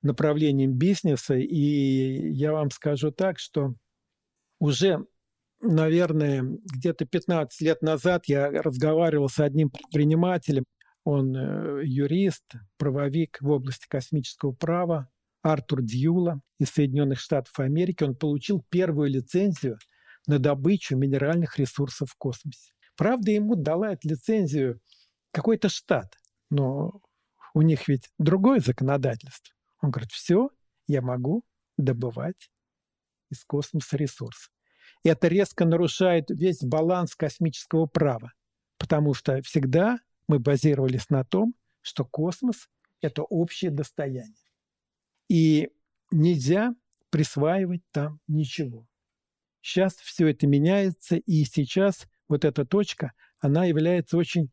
направлением 0.06 0.72
бизнеса. 0.72 1.34
И 1.34 2.32
я 2.32 2.52
вам 2.52 2.70
скажу 2.70 3.10
так, 3.10 3.38
что 3.38 3.74
уже, 4.58 5.04
наверное, 5.60 6.42
где-то 6.72 7.04
15 7.04 7.60
лет 7.60 7.82
назад 7.82 8.24
я 8.26 8.50
разговаривал 8.50 9.28
с 9.28 9.38
одним 9.40 9.70
предпринимателем, 9.70 10.64
он 11.04 11.36
э, 11.36 11.82
юрист, 11.84 12.44
правовик 12.78 13.38
в 13.40 13.50
области 13.50 13.86
космического 13.88 14.50
права, 14.50 15.08
Артур 15.40 15.82
Дьюла 15.82 16.40
из 16.58 16.70
Соединенных 16.70 17.20
Штатов 17.20 17.58
Америки. 17.60 18.02
Он 18.02 18.16
получил 18.16 18.64
первую 18.70 19.10
лицензию 19.10 19.78
на 20.26 20.40
добычу 20.40 20.96
минеральных 20.96 21.58
ресурсов 21.58 22.10
в 22.10 22.16
космосе. 22.16 22.72
Правда, 22.96 23.30
ему 23.30 23.54
дала 23.54 23.92
эту 23.92 24.08
лицензию 24.08 24.80
какой-то 25.30 25.68
штат, 25.68 26.16
но 26.50 27.00
у 27.54 27.62
них 27.62 27.86
ведь 27.86 28.10
другое 28.18 28.58
законодательство. 28.58 29.54
Он 29.86 29.92
говорит, 29.92 30.10
все, 30.10 30.50
я 30.88 31.00
могу 31.00 31.44
добывать 31.78 32.50
из 33.30 33.44
космоса 33.44 33.96
ресурсы. 33.96 34.50
И 35.04 35.08
это 35.08 35.28
резко 35.28 35.64
нарушает 35.64 36.28
весь 36.28 36.58
баланс 36.60 37.14
космического 37.14 37.86
права, 37.86 38.32
потому 38.78 39.14
что 39.14 39.40
всегда 39.42 40.00
мы 40.26 40.40
базировались 40.40 41.08
на 41.08 41.22
том, 41.22 41.54
что 41.82 42.04
космос– 42.04 42.68
это 43.00 43.22
общее 43.22 43.70
достояние. 43.70 44.50
И 45.28 45.70
нельзя 46.10 46.74
присваивать 47.10 47.82
там 47.92 48.18
ничего. 48.26 48.88
Сейчас 49.60 49.94
все 49.94 50.26
это 50.26 50.48
меняется, 50.48 51.14
и 51.14 51.44
сейчас 51.44 52.08
вот 52.26 52.44
эта 52.44 52.66
точка, 52.66 53.12
она 53.38 53.66
является 53.66 54.16
очень 54.16 54.50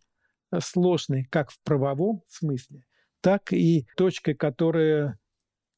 э, 0.52 0.60
сложной 0.60 1.24
как 1.24 1.50
в 1.50 1.60
правовом 1.64 2.22
смысле, 2.28 2.86
так 3.22 3.52
и 3.52 3.88
точкой, 3.98 4.36
которая 4.36 5.18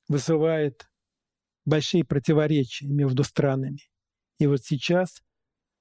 вызывает 0.08 0.90
большие 1.66 2.04
противоречия 2.04 2.88
между 2.88 3.24
странами. 3.24 3.80
И 4.40 4.48
вот 4.48 4.64
сейчас 4.64 5.22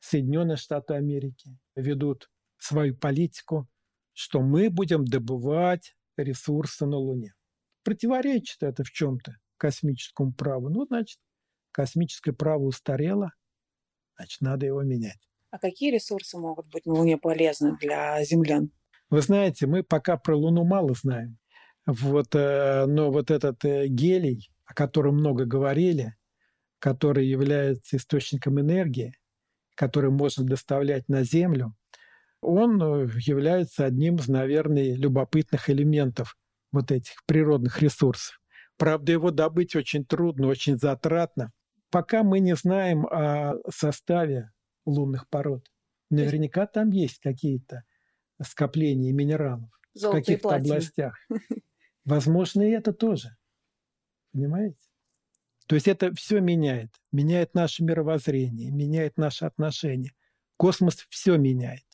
Соединенные 0.00 0.56
Штаты 0.56 0.94
Америки 0.94 1.58
ведут 1.74 2.30
свою 2.58 2.96
политику, 2.96 3.68
что 4.12 4.40
мы 4.40 4.70
будем 4.70 5.04
добывать 5.04 5.96
ресурсы 6.16 6.86
на 6.86 6.96
Луне. 6.96 7.34
Противоречит 7.82 8.62
это 8.62 8.84
в 8.84 8.90
чем-то 8.90 9.36
космическому 9.56 10.32
праву. 10.32 10.68
Ну, 10.68 10.86
значит, 10.86 11.18
космическое 11.72 12.32
право 12.32 12.62
устарело, 12.62 13.32
значит, 14.16 14.40
надо 14.40 14.66
его 14.66 14.82
менять. 14.82 15.28
А 15.50 15.58
какие 15.58 15.92
ресурсы 15.92 16.38
могут 16.38 16.66
быть 16.68 16.86
на 16.86 16.94
Луне 16.94 17.16
полезны 17.16 17.76
для 17.78 18.22
землян? 18.24 18.70
Вы 19.10 19.20
знаете, 19.20 19.66
мы 19.66 19.82
пока 19.82 20.16
про 20.16 20.36
Луну 20.36 20.64
мало 20.64 20.94
знаем. 20.94 21.38
Вот, 21.86 22.34
э, 22.34 22.86
но 22.86 23.10
вот 23.10 23.30
этот 23.30 23.64
э, 23.64 23.86
гелий, 23.88 24.50
о 24.64 24.74
котором 24.74 25.16
много 25.16 25.44
говорили, 25.44 26.14
который 26.78 27.26
является 27.26 27.96
источником 27.96 28.60
энергии, 28.60 29.14
который 29.74 30.10
можно 30.10 30.44
доставлять 30.44 31.08
на 31.08 31.24
Землю, 31.24 31.74
он 32.40 32.80
э, 32.80 33.08
является 33.18 33.84
одним 33.84 34.16
из, 34.16 34.28
наверное, 34.28 34.94
любопытных 34.96 35.68
элементов 35.68 36.36
вот 36.72 36.90
этих 36.90 37.24
природных 37.26 37.82
ресурсов. 37.82 38.40
Правда, 38.76 39.12
его 39.12 39.30
добыть 39.30 39.76
очень 39.76 40.04
трудно, 40.06 40.48
очень 40.48 40.78
затратно. 40.78 41.52
Пока 41.90 42.22
мы 42.22 42.40
не 42.40 42.56
знаем 42.56 43.06
о 43.06 43.54
составе 43.70 44.50
лунных 44.84 45.28
пород. 45.28 45.66
Наверняка 46.10 46.66
там 46.66 46.90
есть 46.90 47.20
какие-то 47.20 47.84
скопления 48.42 49.12
минералов 49.12 49.70
Золото 49.94 50.18
в 50.18 50.20
каких-то 50.20 50.56
областях. 50.56 51.16
Возможно, 52.04 52.62
и 52.62 52.70
это 52.70 52.92
тоже. 52.92 53.36
Понимаете? 54.32 54.78
То 55.66 55.76
есть 55.76 55.88
это 55.88 56.14
все 56.14 56.40
меняет. 56.40 56.90
Меняет 57.12 57.54
наше 57.54 57.82
мировоззрение, 57.84 58.70
меняет 58.70 59.16
наши 59.16 59.44
отношения. 59.44 60.12
Космос 60.56 61.06
все 61.08 61.36
меняет. 61.36 61.84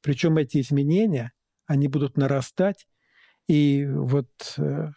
Причем 0.00 0.38
эти 0.38 0.60
изменения, 0.60 1.32
они 1.66 1.88
будут 1.88 2.16
нарастать. 2.16 2.86
И 3.46 3.86
вот 3.86 4.28
э, 4.56 4.88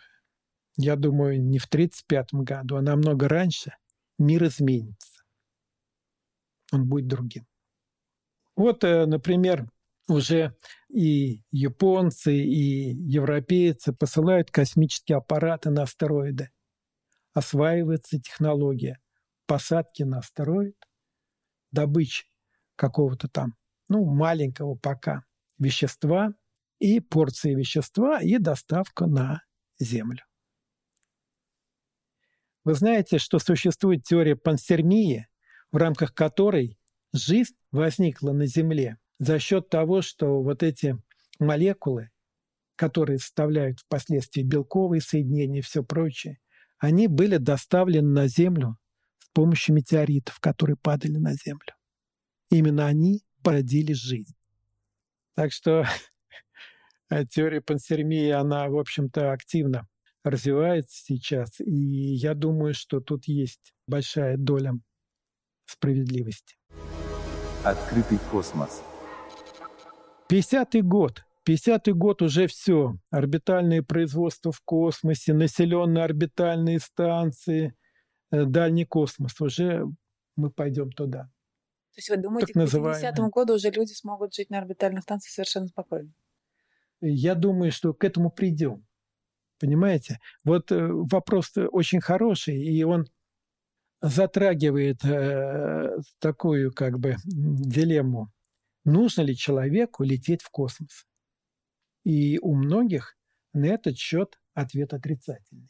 я 0.77 0.95
думаю, 0.95 1.41
не 1.41 1.59
в 1.59 1.65
1935 1.65 2.33
году, 2.45 2.75
а 2.77 2.81
намного 2.81 3.27
раньше 3.27 3.75
мир 4.17 4.45
изменится. 4.45 5.23
Он 6.71 6.87
будет 6.87 7.07
другим. 7.07 7.45
Вот, 8.55 8.83
э, 8.83 9.05
например, 9.05 9.69
уже 10.07 10.55
и 10.89 11.43
японцы, 11.51 12.35
и 12.35 12.93
европейцы 12.93 13.93
посылают 13.93 14.51
космические 14.51 15.17
аппараты 15.17 15.69
на 15.69 15.83
астероиды. 15.83 16.49
Осваивается 17.33 18.19
технология 18.19 18.99
посадки 19.45 20.03
на 20.03 20.19
астероид, 20.19 20.77
добычи 21.71 22.25
какого-то 22.75 23.27
там, 23.27 23.55
ну, 23.89 24.05
маленького 24.05 24.75
пока 24.75 25.23
вещества 25.57 26.33
и 26.79 26.99
порции 26.99 27.53
вещества 27.53 28.21
и 28.21 28.37
доставка 28.37 29.05
на 29.05 29.43
Землю. 29.79 30.23
Вы 32.63 32.75
знаете, 32.75 33.17
что 33.17 33.39
существует 33.39 34.03
теория 34.03 34.35
пансермии, 34.35 35.27
в 35.71 35.77
рамках 35.77 36.13
которой 36.13 36.77
жизнь 37.13 37.55
возникла 37.71 38.33
на 38.33 38.45
Земле 38.45 38.97
за 39.21 39.37
счет 39.37 39.69
того, 39.69 40.01
что 40.01 40.41
вот 40.41 40.63
эти 40.63 40.97
молекулы, 41.37 42.09
которые 42.75 43.19
составляют 43.19 43.79
впоследствии 43.81 44.41
белковые 44.41 44.99
соединения 44.99 45.59
и 45.59 45.61
все 45.61 45.83
прочее, 45.83 46.39
они 46.79 47.07
были 47.07 47.37
доставлены 47.37 48.09
на 48.09 48.27
Землю 48.27 48.77
с 49.19 49.29
помощью 49.29 49.75
метеоритов, 49.75 50.39
которые 50.39 50.75
падали 50.75 51.17
на 51.17 51.35
Землю. 51.35 51.75
Именно 52.49 52.87
они 52.87 53.21
породили 53.43 53.93
жизнь. 53.93 54.33
Так 55.35 55.51
что 55.51 55.85
теория 57.29 57.61
пансермии, 57.61 58.31
она, 58.31 58.67
в 58.69 58.77
общем-то, 58.79 59.33
активно 59.33 59.87
развивается 60.23 60.99
сейчас, 60.99 61.59
и 61.59 61.71
я 61.71 62.33
думаю, 62.33 62.73
что 62.73 62.99
тут 63.01 63.25
есть 63.25 63.71
большая 63.85 64.35
доля 64.37 64.73
справедливости. 65.67 66.57
Открытый 67.63 68.17
космос. 68.31 68.81
50-й 70.31 70.81
год. 70.81 71.23
50-й 71.47 71.93
год 71.93 72.21
уже 72.21 72.47
все. 72.47 72.95
Орбитальное 73.09 73.81
производство 73.81 74.51
в 74.51 74.61
космосе, 74.61 75.33
населенные 75.33 76.03
орбитальные 76.03 76.79
станции, 76.79 77.75
э, 78.31 78.45
дальний 78.45 78.85
космос. 78.85 79.39
Уже 79.41 79.85
мы 80.35 80.51
пойдем 80.51 80.91
туда. 80.91 81.23
То 81.93 81.97
есть 81.97 82.09
вы 82.09 82.17
думаете, 82.17 82.53
к 82.53 82.55
50 82.55 83.17
году 83.31 83.55
уже 83.55 83.69
люди 83.69 83.91
смогут 83.91 84.33
жить 84.33 84.49
на 84.49 84.59
орбитальных 84.59 85.03
станциях 85.03 85.33
совершенно 85.33 85.67
спокойно? 85.67 86.13
Я 87.01 87.35
думаю, 87.35 87.71
что 87.71 87.93
к 87.93 88.03
этому 88.03 88.31
придем. 88.31 88.85
Понимаете? 89.59 90.19
Вот 90.43 90.71
э, 90.71 90.87
вопрос 90.87 91.51
очень 91.71 91.99
хороший, 91.99 92.61
и 92.61 92.83
он 92.83 93.07
затрагивает 94.01 95.03
э, 95.03 95.97
такую 96.19 96.71
как 96.71 96.99
бы 96.99 97.15
дилемму. 97.25 98.31
Нужно 98.83 99.21
ли 99.21 99.35
человеку 99.35 100.03
лететь 100.03 100.41
в 100.41 100.49
космос? 100.49 101.05
И 102.03 102.39
у 102.39 102.55
многих 102.55 103.15
на 103.53 103.65
этот 103.65 103.97
счет 103.97 104.39
ответ 104.53 104.93
отрицательный. 104.93 105.69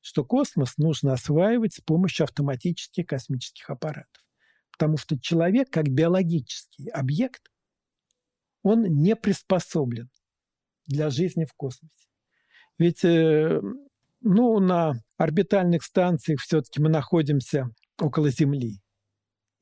что 0.00 0.24
космос 0.24 0.78
нужно 0.78 1.14
осваивать 1.14 1.74
с 1.74 1.80
помощью 1.80 2.24
автоматических 2.24 3.06
космических 3.06 3.68
аппаратов. 3.68 4.24
Потому 4.70 4.98
что 4.98 5.18
человек, 5.18 5.68
как 5.68 5.88
биологический 5.88 6.90
объект, 6.90 7.50
он 8.62 8.84
не 8.84 9.16
приспособлен 9.16 10.08
для 10.86 11.10
жизни 11.10 11.44
в 11.44 11.54
космосе. 11.54 12.08
Ведь 12.78 13.04
э, 13.04 13.60
ну, 14.20 14.60
на 14.60 14.94
орбитальных 15.16 15.82
станциях 15.82 16.40
все-таки 16.40 16.80
мы 16.80 16.88
находимся 16.88 17.70
около 18.00 18.30
Земли. 18.30 18.80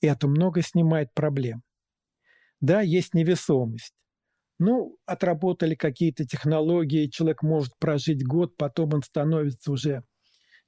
И 0.00 0.06
это 0.06 0.28
много 0.28 0.60
снимает 0.62 1.12
проблем. 1.14 1.62
Да, 2.64 2.80
есть 2.80 3.12
невесомость. 3.12 3.92
Ну, 4.58 4.96
отработали 5.04 5.74
какие-то 5.74 6.24
технологии, 6.24 7.08
человек 7.08 7.42
может 7.42 7.78
прожить 7.78 8.26
год, 8.26 8.56
потом 8.56 8.94
он 8.94 9.02
становится 9.02 9.70
уже 9.70 10.02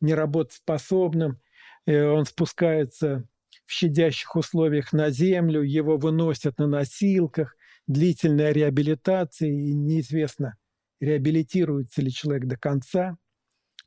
неработоспособным, 0.02 1.40
э, 1.86 2.04
он 2.04 2.26
спускается 2.26 3.26
в 3.64 3.72
щадящих 3.72 4.36
условиях 4.36 4.92
на 4.92 5.08
землю, 5.08 5.62
его 5.62 5.96
выносят 5.96 6.58
на 6.58 6.66
носилках, 6.66 7.56
длительная 7.86 8.52
реабилитация, 8.52 9.48
и 9.48 9.72
неизвестно, 9.72 10.58
реабилитируется 11.00 12.02
ли 12.02 12.10
человек 12.10 12.44
до 12.44 12.58
конца. 12.58 13.16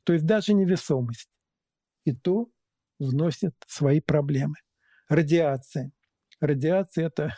То 0.02 0.14
есть 0.14 0.26
даже 0.26 0.52
невесомость. 0.52 1.28
И 2.04 2.12
то 2.12 2.48
вносит 2.98 3.54
свои 3.68 4.00
проблемы. 4.00 4.56
Радиация. 5.08 5.92
Радиация– 6.40 7.06
это, 7.06 7.36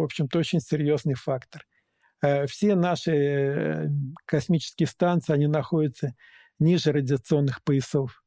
в 0.00 0.04
общем-то, 0.04 0.38
очень 0.38 0.60
серьезный 0.60 1.14
фактор. 1.14 1.66
Э, 2.22 2.46
все 2.46 2.74
наши 2.74 3.12
э, 3.12 3.88
космические 4.26 4.86
станции, 4.86 5.32
они 5.32 5.46
находятся 5.46 6.14
ниже 6.58 6.92
радиационных 6.92 7.62
поясов. 7.64 8.22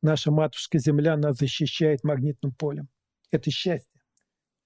Наша 0.00 0.30
матушка 0.30 0.78
Земля 0.78 1.16
нас 1.16 1.38
защищает 1.38 2.04
магнитным 2.04 2.52
полем. 2.52 2.88
Это 3.30 3.50
счастье, 3.50 4.00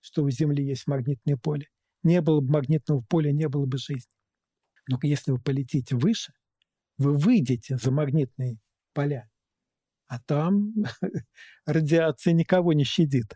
что 0.00 0.22
у 0.24 0.30
Земли 0.30 0.64
есть 0.64 0.86
магнитное 0.86 1.36
поле. 1.36 1.68
Не 2.02 2.20
было 2.20 2.40
бы 2.40 2.52
магнитного 2.52 3.02
поля, 3.08 3.32
не 3.32 3.48
было 3.48 3.64
бы 3.64 3.78
жизни. 3.78 4.12
Но 4.88 4.98
если 5.02 5.30
вы 5.30 5.40
полетите 5.40 5.96
выше, 5.96 6.32
вы 6.98 7.14
выйдете 7.14 7.76
за 7.76 7.90
магнитные 7.90 8.58
поля, 8.92 9.30
а 10.08 10.20
там 10.20 10.74
радиация 11.66 12.34
никого 12.34 12.72
не 12.72 12.84
щадит. 12.84 13.34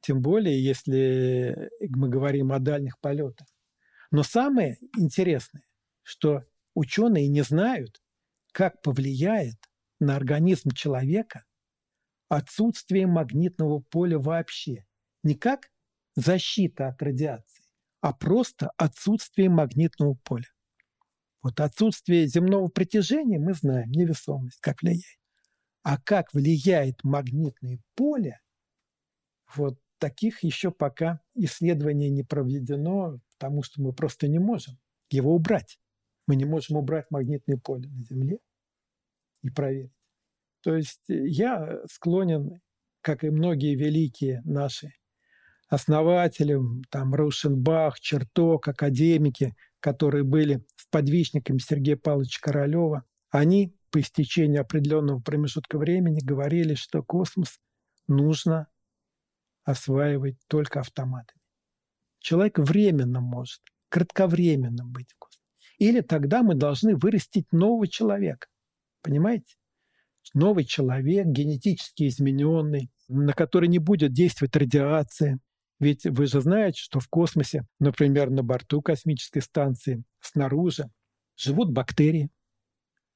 Тем 0.00 0.20
более, 0.20 0.62
если 0.62 1.70
мы 1.96 2.08
говорим 2.08 2.52
о 2.52 2.58
дальних 2.58 2.98
полетах. 3.00 3.46
Но 4.10 4.22
самое 4.22 4.78
интересное, 4.96 5.62
что 6.02 6.44
ученые 6.74 7.28
не 7.28 7.42
знают, 7.42 8.02
как 8.52 8.82
повлияет 8.82 9.56
на 10.00 10.16
организм 10.16 10.70
человека 10.70 11.44
отсутствие 12.28 13.06
магнитного 13.06 13.80
поля 13.80 14.18
вообще. 14.18 14.86
Не 15.22 15.34
как 15.34 15.70
защита 16.14 16.88
от 16.88 17.02
радиации, 17.02 17.64
а 18.00 18.12
просто 18.12 18.70
отсутствие 18.76 19.48
магнитного 19.48 20.14
поля. 20.14 20.48
Вот 21.42 21.60
отсутствие 21.60 22.26
земного 22.26 22.68
притяжения 22.68 23.38
мы 23.38 23.54
знаем, 23.54 23.90
невесомость, 23.90 24.60
как 24.60 24.82
влияет. 24.82 25.18
А 25.82 25.98
как 25.98 26.32
влияет 26.32 27.04
магнитное 27.04 27.78
поле, 27.94 28.40
вот 29.54 29.78
таких 30.04 30.42
еще 30.42 30.70
пока 30.70 31.22
исследований 31.34 32.10
не 32.10 32.22
проведено, 32.22 33.20
потому 33.38 33.62
что 33.62 33.80
мы 33.80 33.94
просто 33.94 34.28
не 34.28 34.38
можем 34.38 34.78
его 35.08 35.34
убрать. 35.34 35.78
Мы 36.26 36.36
не 36.36 36.44
можем 36.44 36.76
убрать 36.76 37.06
магнитное 37.08 37.56
поле 37.56 37.88
на 37.88 38.04
Земле 38.04 38.38
и 39.42 39.48
проверить. 39.48 39.94
То 40.62 40.76
есть 40.76 41.08
э, 41.08 41.26
я 41.26 41.80
склонен, 41.90 42.60
как 43.00 43.24
и 43.24 43.30
многие 43.30 43.76
великие 43.76 44.42
наши 44.44 44.92
основатели, 45.70 46.58
там 46.90 47.14
Рушенбах, 47.14 47.98
Черток, 47.98 48.68
академики, 48.68 49.56
которые 49.80 50.24
были 50.24 50.66
сподвижниками 50.76 51.56
Сергея 51.56 51.96
Павловича 51.96 52.40
Королева, 52.42 53.04
они 53.30 53.74
по 53.90 54.00
истечении 54.00 54.58
определенного 54.58 55.20
промежутка 55.20 55.78
времени 55.78 56.20
говорили, 56.22 56.74
что 56.74 57.02
космос 57.02 57.58
нужно 58.06 58.68
осваивать 59.64 60.36
только 60.46 60.80
автоматами. 60.80 61.40
Человек 62.18 62.58
временно 62.58 63.20
может, 63.20 63.60
кратковременно 63.88 64.84
быть 64.84 65.12
в 65.12 65.18
космосе. 65.18 65.40
Или 65.78 66.00
тогда 66.00 66.42
мы 66.42 66.54
должны 66.54 66.96
вырастить 66.96 67.50
нового 67.52 67.86
человека. 67.86 68.46
Понимаете? 69.02 69.56
Новый 70.32 70.64
человек, 70.64 71.26
генетически 71.26 72.08
измененный, 72.08 72.90
на 73.08 73.32
который 73.34 73.68
не 73.68 73.78
будет 73.78 74.12
действовать 74.12 74.56
радиация. 74.56 75.38
Ведь 75.80 76.04
вы 76.06 76.26
же 76.26 76.40
знаете, 76.40 76.80
что 76.80 77.00
в 77.00 77.08
космосе, 77.08 77.66
например, 77.78 78.30
на 78.30 78.42
борту 78.42 78.80
космической 78.80 79.40
станции, 79.40 80.02
снаружи, 80.20 80.90
живут 81.36 81.72
бактерии. 81.72 82.30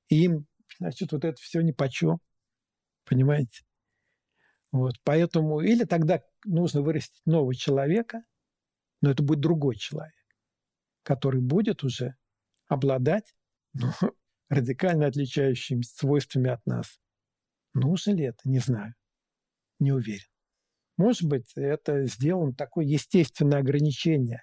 И 0.09 0.25
им, 0.25 0.47
значит, 0.79 1.13
вот 1.13 1.25
это 1.25 1.41
все 1.41 1.61
ни 1.63 1.73
по 1.73 1.89
чем. 1.89 2.19
Понимаете? 3.05 3.63
Вот, 4.71 4.97
поэтому 5.03 5.61
или 5.61 5.85
тогда 5.85 6.21
нужно 6.45 6.83
вырастить 6.83 7.25
нового 7.27 7.55
человека, 7.55 8.23
но 9.01 9.11
это 9.11 9.23
будет 9.23 9.41
другой 9.41 9.77
человек, 9.77 10.15
который 11.03 11.41
будет 11.41 11.85
уже 11.85 12.17
обладать 12.67 13.35
ну, 13.73 13.91
радикально 14.49 15.07
отличающимися 15.07 15.97
свойствами 15.97 16.51
от 16.51 16.65
нас. 16.67 17.01
Нужно 17.75 18.13
ли 18.13 18.25
это? 18.25 18.39
Не 18.45 18.59
знаю. 18.59 18.95
Не 19.79 19.93
уверен. 19.93 20.27
Может 20.97 21.29
быть, 21.29 21.53
это 21.55 22.07
сделано 22.07 22.55
такое 22.55 22.85
естественное 22.85 23.61
ограничение 23.61 24.43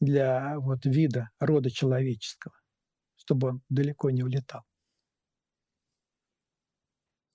для 0.00 0.58
вот 0.58 0.84
вида 0.84 1.30
рода 1.38 1.70
человеческого, 1.70 2.54
чтобы 3.16 3.48
он 3.48 3.62
далеко 3.68 4.10
не 4.10 4.22
улетал. 4.22 4.64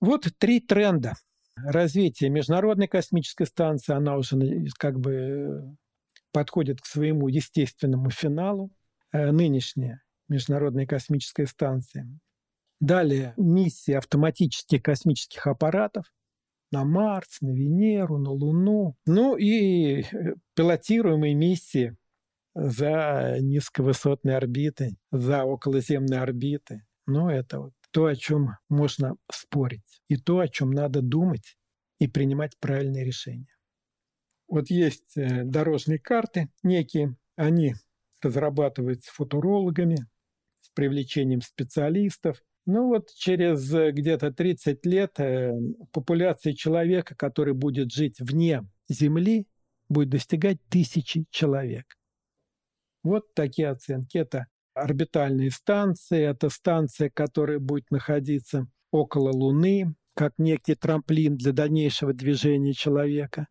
Вот 0.01 0.27
три 0.37 0.59
тренда 0.59 1.13
развития 1.65 2.29
Международной 2.29 2.87
космической 2.87 3.45
станции, 3.45 3.93
она 3.93 4.17
уже 4.17 4.37
как 4.77 4.99
бы 4.99 5.75
подходит 6.31 6.81
к 6.81 6.85
своему 6.85 7.27
естественному 7.27 8.09
финалу. 8.09 8.71
Э, 9.11 9.31
нынешняя 9.31 10.01
Международной 10.29 10.85
космической 10.85 11.45
станции. 11.45 12.07
Далее 12.79 13.33
миссии 13.37 13.93
автоматических 13.93 14.81
космических 14.81 15.45
аппаратов 15.47 16.05
на 16.71 16.85
Марс, 16.85 17.41
на 17.41 17.49
Венеру, 17.49 18.17
на 18.17 18.31
Луну. 18.31 18.95
Ну 19.05 19.35
и 19.35 20.01
э, 20.01 20.35
пилотируемые 20.55 21.35
миссии 21.35 21.97
за 22.55 23.37
низковысотные 23.41 24.37
орбиты, 24.37 24.95
за 25.11 25.43
околоземные 25.43 26.21
орбиты. 26.21 26.85
Ну, 27.05 27.29
это 27.29 27.59
вот 27.59 27.73
то, 27.91 28.05
о 28.05 28.15
чем 28.15 28.57
можно 28.69 29.15
спорить, 29.31 30.01
и 30.07 30.17
то, 30.17 30.39
о 30.39 30.47
чем 30.47 30.71
надо 30.71 31.01
думать 31.01 31.57
и 31.99 32.07
принимать 32.07 32.57
правильные 32.59 33.05
решения. 33.05 33.55
Вот 34.47 34.69
есть 34.69 35.15
э, 35.17 35.43
дорожные 35.43 35.99
карты 35.99 36.49
некие, 36.63 37.15
они 37.35 37.75
разрабатываются 38.21 39.11
футурологами, 39.13 40.07
привлечением 40.73 41.41
специалистов. 41.41 42.41
Ну 42.65 42.87
вот 42.87 43.11
через 43.13 43.73
э, 43.73 43.91
где-то 43.91 44.31
30 44.31 44.85
лет 44.85 45.19
э, 45.19 45.51
популяция 45.91 46.53
человека, 46.53 47.15
который 47.15 47.53
будет 47.53 47.91
жить 47.91 48.19
вне 48.19 48.63
Земли, 48.89 49.47
будет 49.89 50.09
достигать 50.09 50.57
тысячи 50.69 51.25
человек. 51.29 51.97
Вот 53.03 53.33
такие 53.33 53.69
оценки. 53.69 54.17
Это 54.17 54.47
орбитальные 54.73 55.51
станции, 55.51 56.21
это 56.21 56.49
станция, 56.49 57.09
которая 57.09 57.59
будет 57.59 57.89
находиться 57.91 58.67
около 58.91 59.31
Луны, 59.31 59.95
как 60.15 60.33
некий 60.37 60.75
трамплин 60.75 61.37
для 61.37 61.51
дальнейшего 61.51 62.13
движения 62.13 62.73
человека. 62.73 63.47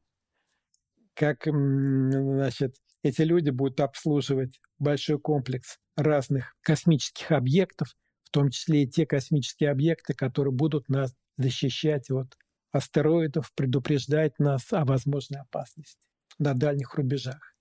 Как 1.15 1.45
значит, 1.45 2.77
эти 3.03 3.23
люди 3.23 3.51
будут 3.51 3.81
обслуживать 3.81 4.61
большой 4.79 5.19
комплекс 5.19 5.79
разных 5.97 6.55
космических 6.63 7.33
объектов, 7.33 7.97
в 8.25 8.31
том 8.31 8.51
числе 8.51 8.85
и 8.85 8.89
те 8.89 9.07
космические 9.07 9.71
объекты, 9.71 10.15
которые 10.15 10.53
будут 10.53 10.89
нас 10.89 11.15
защищать 11.37 12.11
от 12.11 12.37
астероидов, 12.73 13.53
предупреждать 13.55 14.39
нас 14.39 14.73
о 14.73 14.85
возможной 14.85 15.41
опасности 15.41 16.07
на 16.39 16.55
дальних 16.55 16.95
рубежах. 16.95 17.55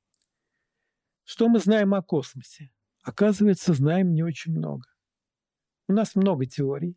Что 1.24 1.48
мы 1.48 1.60
знаем 1.60 1.94
о 1.94 2.02
космосе? 2.02 2.72
Оказывается, 3.10 3.74
знаем 3.74 4.14
не 4.14 4.22
очень 4.22 4.52
много. 4.52 4.88
У 5.88 5.94
нас 5.94 6.14
много 6.14 6.46
теорий, 6.46 6.96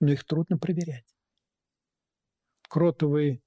но 0.00 0.12
их 0.12 0.22
трудно 0.26 0.58
проверять. 0.58 1.16
Кротовые 2.68 3.40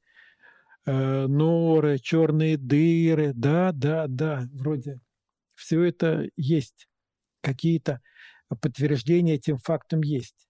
э, 0.88 1.27
норы, 1.27 1.99
черные 1.99 2.58
дыры, 2.58 3.31
да, 3.36 3.71
да, 3.73 4.08
да, 4.08 4.49
вроде 4.53 5.01
все 5.53 5.84
это 5.84 6.27
есть. 6.36 6.88
Какие-то 7.41 8.01
подтверждения 8.49 9.36
этим 9.36 9.60
фактам 9.60 10.01
есть. 10.01 10.47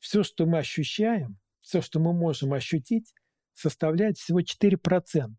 все, 0.00 0.22
что 0.22 0.44
мы 0.44 0.58
ощущаем, 0.58 1.38
все, 1.62 1.80
что 1.80 1.98
мы 1.98 2.12
можем 2.12 2.52
ощутить, 2.52 3.14
составляет 3.54 4.18
всего 4.18 4.40
4% 4.42 5.32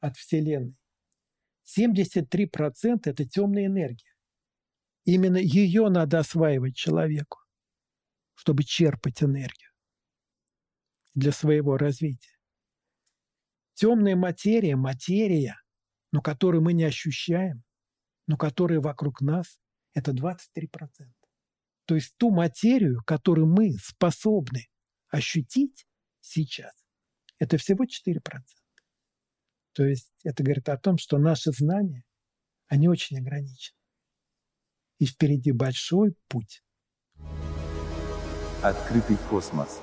от 0.00 0.16
Вселенной. 0.16 0.74
73%– 1.66 3.00
это 3.04 3.24
темная 3.24 3.66
энергия. 3.66 4.14
Именно 5.04 5.36
ее 5.36 5.88
надо 5.88 6.18
осваивать 6.18 6.76
человеку, 6.76 7.38
чтобы 8.34 8.64
черпать 8.64 9.22
энергию 9.22 9.70
для 11.14 11.32
своего 11.32 11.76
развития. 11.76 12.36
Темная 13.74 14.16
материя– 14.16 14.76
материя, 14.76 15.56
но 16.12 16.22
которую 16.22 16.62
мы 16.62 16.72
не 16.72 16.84
ощущаем, 16.84 17.62
но 18.26 18.36
которая 18.36 18.80
вокруг 18.80 19.20
нас– 19.20 19.60
это 19.94 20.12
23%. 20.12 20.48
То 21.86 21.94
есть 21.94 22.14
ту 22.16 22.30
материю, 22.30 23.02
которую 23.04 23.46
мы 23.46 23.72
способны 23.78 24.66
ощутить 25.08 25.86
сейчас, 26.20 26.72
это 27.38 27.58
всего 27.58 27.84
4%. 27.84 28.20
То 29.76 29.84
есть 29.84 30.10
это 30.24 30.42
говорит 30.42 30.70
о 30.70 30.78
том, 30.78 30.96
что 30.96 31.18
наши 31.18 31.52
знания, 31.52 32.02
они 32.66 32.88
очень 32.88 33.18
ограничены. 33.18 33.76
И 34.98 35.04
впереди 35.04 35.52
большой 35.52 36.16
путь. 36.28 36.62
Открытый 38.62 39.18
космос. 39.28 39.82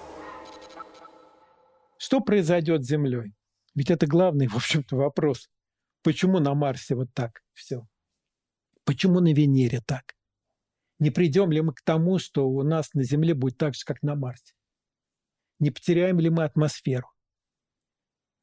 Что 2.00 2.22
произойдет 2.22 2.84
с 2.84 2.88
Землей? 2.88 3.36
Ведь 3.76 3.92
это 3.92 4.08
главный, 4.08 4.48
в 4.48 4.56
общем-то, 4.56 4.96
вопрос. 4.96 5.48
Почему 6.02 6.40
на 6.40 6.56
Марсе 6.56 6.96
вот 6.96 7.14
так 7.14 7.44
все? 7.54 7.88
Почему 8.86 9.20
на 9.20 9.32
Венере 9.32 9.80
так? 9.86 10.16
Не 10.98 11.12
придем 11.12 11.52
ли 11.52 11.62
мы 11.62 11.72
к 11.76 11.84
тому, 11.84 12.18
что 12.18 12.50
у 12.50 12.64
нас 12.64 12.92
на 12.96 13.04
Земле 13.04 13.36
будет 13.36 13.60
так 13.60 13.76
же, 13.76 13.82
как 13.86 14.02
на 14.02 14.16
Марсе? 14.16 14.56
Не 15.60 15.70
потеряем 15.70 16.20
ли 16.20 16.32
мы 16.32 16.46
атмосферу? 16.46 17.13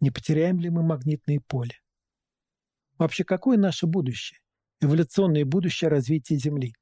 Не 0.00 0.10
потеряем 0.10 0.58
ли 0.60 0.70
мы 0.70 0.82
магнитное 0.82 1.40
поле? 1.46 1.78
Вообще, 2.98 3.24
какое 3.24 3.58
наше 3.58 3.86
будущее? 3.86 4.40
Эволюционное 4.80 5.44
будущее 5.44 5.90
развития 5.90 6.36
Земли? 6.36 6.74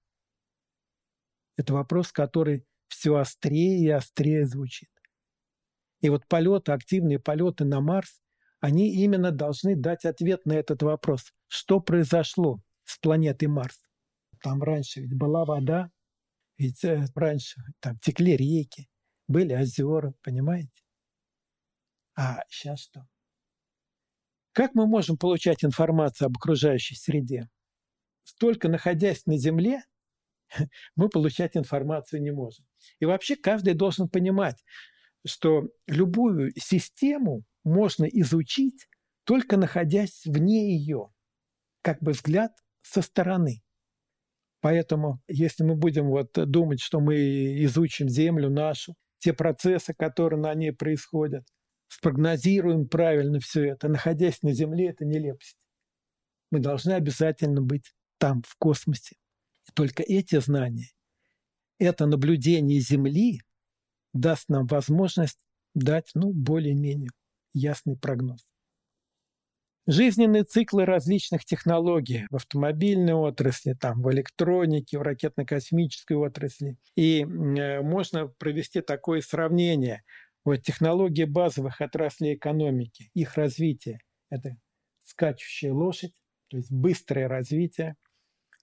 Это 1.56 1.74
вопрос, 1.74 2.12
который 2.12 2.64
все 2.86 3.16
острее 3.16 3.80
и 3.80 3.88
острее 3.88 4.46
звучит. 4.46 4.88
И 6.00 6.08
вот 6.08 6.26
полеты, 6.28 6.72
активные 6.72 7.18
полеты 7.18 7.64
на 7.64 7.80
Марс, 7.80 8.22
они 8.60 8.92
именно 9.02 9.32
должны 9.32 9.76
дать 9.76 10.04
ответ 10.04 10.46
на 10.46 10.52
этот 10.52 10.82
вопрос. 10.82 11.32
Что 11.48 11.80
произошло 11.80 12.60
с 12.84 12.98
планетой 12.98 13.48
Марс? 13.48 13.80
Там 14.42 14.62
раньше 14.62 15.00
ведь 15.00 15.16
была 15.16 15.44
вода, 15.44 15.90
ведь 16.56 16.84
э, 16.84 17.06
раньше 17.14 17.60
там 17.80 17.96
текли 17.98 18.36
реки, 18.36 18.88
были 19.26 19.54
озера, 19.54 20.14
понимаете? 20.22 20.82
А 22.20 22.42
сейчас 22.48 22.80
что? 22.80 23.06
Как 24.50 24.74
мы 24.74 24.88
можем 24.88 25.16
получать 25.16 25.64
информацию 25.64 26.26
об 26.26 26.36
окружающей 26.36 26.96
среде? 26.96 27.48
Столько 28.24 28.68
находясь 28.68 29.24
на 29.26 29.38
Земле, 29.38 29.84
мы 30.96 31.10
получать 31.10 31.56
информацию 31.56 32.20
не 32.20 32.32
можем. 32.32 32.66
И 32.98 33.04
вообще 33.04 33.36
каждый 33.36 33.74
должен 33.74 34.08
понимать, 34.08 34.64
что 35.24 35.68
любую 35.86 36.50
систему 36.56 37.44
можно 37.62 38.04
изучить, 38.06 38.88
только 39.22 39.56
находясь 39.56 40.24
вне 40.24 40.76
ее, 40.76 41.12
как 41.82 42.02
бы 42.02 42.10
взгляд 42.10 42.50
со 42.82 43.00
стороны. 43.00 43.62
Поэтому, 44.60 45.22
если 45.28 45.62
мы 45.62 45.76
будем 45.76 46.08
вот 46.08 46.32
думать, 46.32 46.80
что 46.80 46.98
мы 46.98 47.62
изучим 47.62 48.08
Землю 48.08 48.50
нашу, 48.50 48.96
те 49.18 49.32
процессы, 49.32 49.94
которые 49.94 50.40
на 50.40 50.52
ней 50.54 50.72
происходят, 50.72 51.44
спрогнозируем 51.88 52.86
правильно 52.86 53.40
все 53.40 53.64
это, 53.70 53.88
находясь 53.88 54.42
на 54.42 54.52
Земле, 54.52 54.88
это 54.88 55.04
нелепость. 55.04 55.56
Мы 56.50 56.60
должны 56.60 56.92
обязательно 56.92 57.60
быть 57.60 57.94
там, 58.18 58.42
в 58.46 58.56
космосе. 58.56 59.16
И 59.68 59.72
только 59.72 60.02
эти 60.02 60.38
знания, 60.40 60.90
это 61.78 62.06
наблюдение 62.06 62.80
Земли 62.80 63.40
даст 64.12 64.48
нам 64.48 64.66
возможность 64.66 65.38
дать 65.74 66.10
ну, 66.14 66.32
более-менее 66.32 67.10
ясный 67.52 67.96
прогноз. 67.96 68.46
Жизненные 69.86 70.44
циклы 70.44 70.84
различных 70.84 71.46
технологий 71.46 72.26
в 72.30 72.36
автомобильной 72.36 73.14
отрасли, 73.14 73.72
там, 73.72 74.02
в 74.02 74.12
электронике, 74.12 74.98
в 74.98 75.02
ракетно-космической 75.02 76.14
отрасли. 76.14 76.76
И 76.94 77.22
э, 77.22 77.80
можно 77.80 78.26
провести 78.26 78.82
такое 78.82 79.22
сравнение. 79.22 80.02
Вот 80.44 80.62
технологии 80.62 81.24
базовых 81.24 81.80
отраслей 81.80 82.34
экономики, 82.34 83.10
их 83.14 83.36
развитие– 83.36 84.00
это 84.30 84.56
скачущая 85.04 85.72
лошадь, 85.72 86.14
то 86.48 86.56
есть 86.56 86.70
быстрое 86.70 87.28
развитие. 87.28 87.96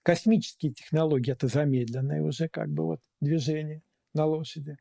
Космические 0.02 0.72
технологии– 0.72 1.32
это 1.32 1.48
замедленное 1.48 2.22
уже 2.22 2.48
как 2.48 2.70
бы 2.70 2.84
вот 2.84 3.00
движение 3.20 3.82
на 4.14 4.26
лошади. 4.26 4.76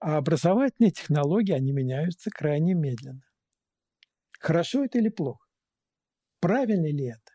А 0.00 0.16
образовательные 0.16 0.92
технологии, 0.92 1.52
они 1.52 1.72
меняются 1.72 2.30
крайне 2.30 2.74
медленно. 2.74 3.22
Хорошо 4.38 4.84
это 4.84 4.98
или 4.98 5.08
плохо? 5.08 5.44
Правильно 6.40 6.86
ли 6.86 7.06
это? 7.06 7.32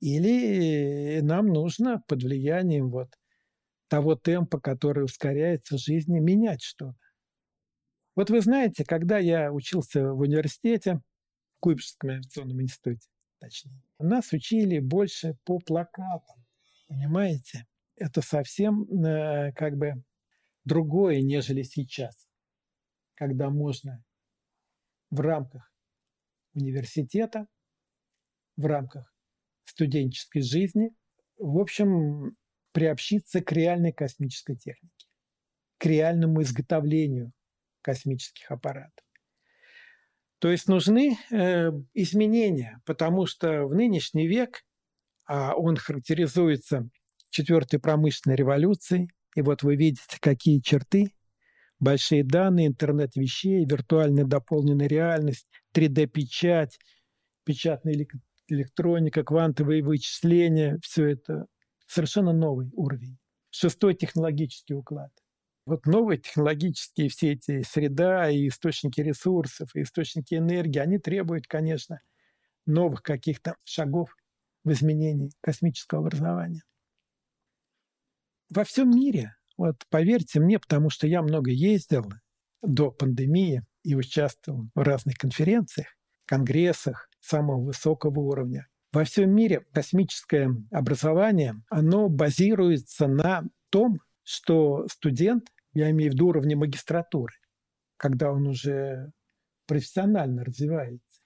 Или 0.00 1.20
нам 1.22 1.48
нужно 1.48 2.02
под 2.06 2.22
влиянием 2.22 2.90
вот 2.90 3.12
того 3.88 4.14
темпа, 4.14 4.60
который 4.60 5.04
ускоряется 5.04 5.76
в 5.76 5.80
жизни, 5.80 6.20
менять 6.20 6.62
что-то? 6.62 7.07
Вот 8.18 8.30
вы 8.30 8.40
знаете, 8.40 8.84
когда 8.84 9.18
я 9.18 9.52
учился 9.52 10.12
в 10.12 10.18
университете, 10.18 10.96
в 10.96 11.60
Куйбышевском 11.60 12.10
авиационном 12.10 12.60
институте, 12.62 13.08
точнее, 13.38 13.80
нас 14.00 14.32
учили 14.32 14.80
больше 14.80 15.36
по 15.44 15.60
плакатам, 15.60 16.44
понимаете? 16.88 17.68
Это 17.94 18.20
совсем 18.20 18.82
э, 18.90 19.52
как 19.52 19.76
бы 19.76 20.02
другое, 20.64 21.20
нежели 21.20 21.62
сейчас, 21.62 22.26
когда 23.14 23.50
можно 23.50 24.02
в 25.10 25.20
рамках 25.20 25.72
университета, 26.54 27.46
в 28.56 28.66
рамках 28.66 29.14
студенческой 29.62 30.40
жизни, 30.40 30.90
в 31.36 31.56
общем, 31.56 32.36
приобщиться 32.72 33.42
к 33.42 33.52
реальной 33.52 33.92
космической 33.92 34.56
технике, 34.56 35.06
к 35.78 35.86
реальному 35.86 36.42
изготовлению 36.42 37.32
космических 37.88 38.50
аппаратов. 38.50 39.04
То 40.40 40.50
есть 40.50 40.68
нужны 40.68 41.16
э, 41.30 41.70
изменения, 41.94 42.82
потому 42.84 43.24
что 43.26 43.64
в 43.64 43.74
нынешний 43.74 44.28
век, 44.28 44.62
а 45.26 45.54
он 45.54 45.76
характеризуется 45.76 46.90
четвертой 47.30 47.80
промышленной 47.80 48.36
революцией, 48.36 49.08
и 49.34 49.40
вот 49.40 49.62
вы 49.62 49.76
видите, 49.76 50.18
какие 50.20 50.60
черты 50.60 51.12
большие 51.80 52.24
данные, 52.24 52.66
интернет 52.66 53.16
вещей, 53.16 53.64
виртуальная 53.64 54.24
дополненная 54.24 54.86
реальность, 54.86 55.48
3D-печать, 55.74 56.78
печатная 57.44 58.06
электроника, 58.48 59.24
квантовые 59.24 59.82
вычисления, 59.82 60.78
все 60.82 61.06
это 61.06 61.46
совершенно 61.86 62.34
новый 62.34 62.68
уровень. 62.74 63.16
Шестой 63.50 63.94
технологический 63.94 64.74
уклад. 64.74 65.10
Вот 65.68 65.84
новые 65.84 66.16
технологические 66.16 67.10
все 67.10 67.32
эти 67.32 67.60
среда 67.60 68.30
и 68.30 68.48
источники 68.48 69.02
ресурсов, 69.02 69.68
и 69.76 69.82
источники 69.82 70.34
энергии, 70.34 70.78
они 70.78 70.98
требуют, 70.98 71.46
конечно, 71.46 72.00
новых 72.64 73.02
каких-то 73.02 73.54
шагов 73.64 74.16
в 74.64 74.72
изменении 74.72 75.30
космического 75.42 76.06
образования. 76.06 76.62
Во 78.48 78.64
всем 78.64 78.96
мире 78.96 79.36
вот 79.58 79.84
поверьте 79.90 80.40
мне, 80.40 80.58
потому 80.58 80.88
что 80.88 81.06
я 81.06 81.20
много 81.20 81.50
ездил 81.50 82.06
до 82.62 82.90
пандемии 82.90 83.62
и 83.82 83.94
участвовал 83.94 84.70
в 84.74 84.80
разных 84.80 85.18
конференциях, 85.18 85.88
конгрессах 86.24 87.10
самого 87.20 87.60
высокого 87.60 88.20
уровня. 88.20 88.68
Во 88.90 89.04
всем 89.04 89.34
мире 89.34 89.66
космическое 89.74 90.48
образование, 90.70 91.60
оно 91.68 92.08
базируется 92.08 93.06
на 93.06 93.44
том, 93.68 94.00
что 94.22 94.86
студент, 94.88 95.44
я 95.72 95.90
имею 95.90 96.10
в 96.10 96.14
виду 96.14 96.28
уровне 96.28 96.56
магистратуры, 96.56 97.34
когда 97.96 98.32
он 98.32 98.46
уже 98.46 99.12
профессионально 99.66 100.44
развивается, 100.44 101.20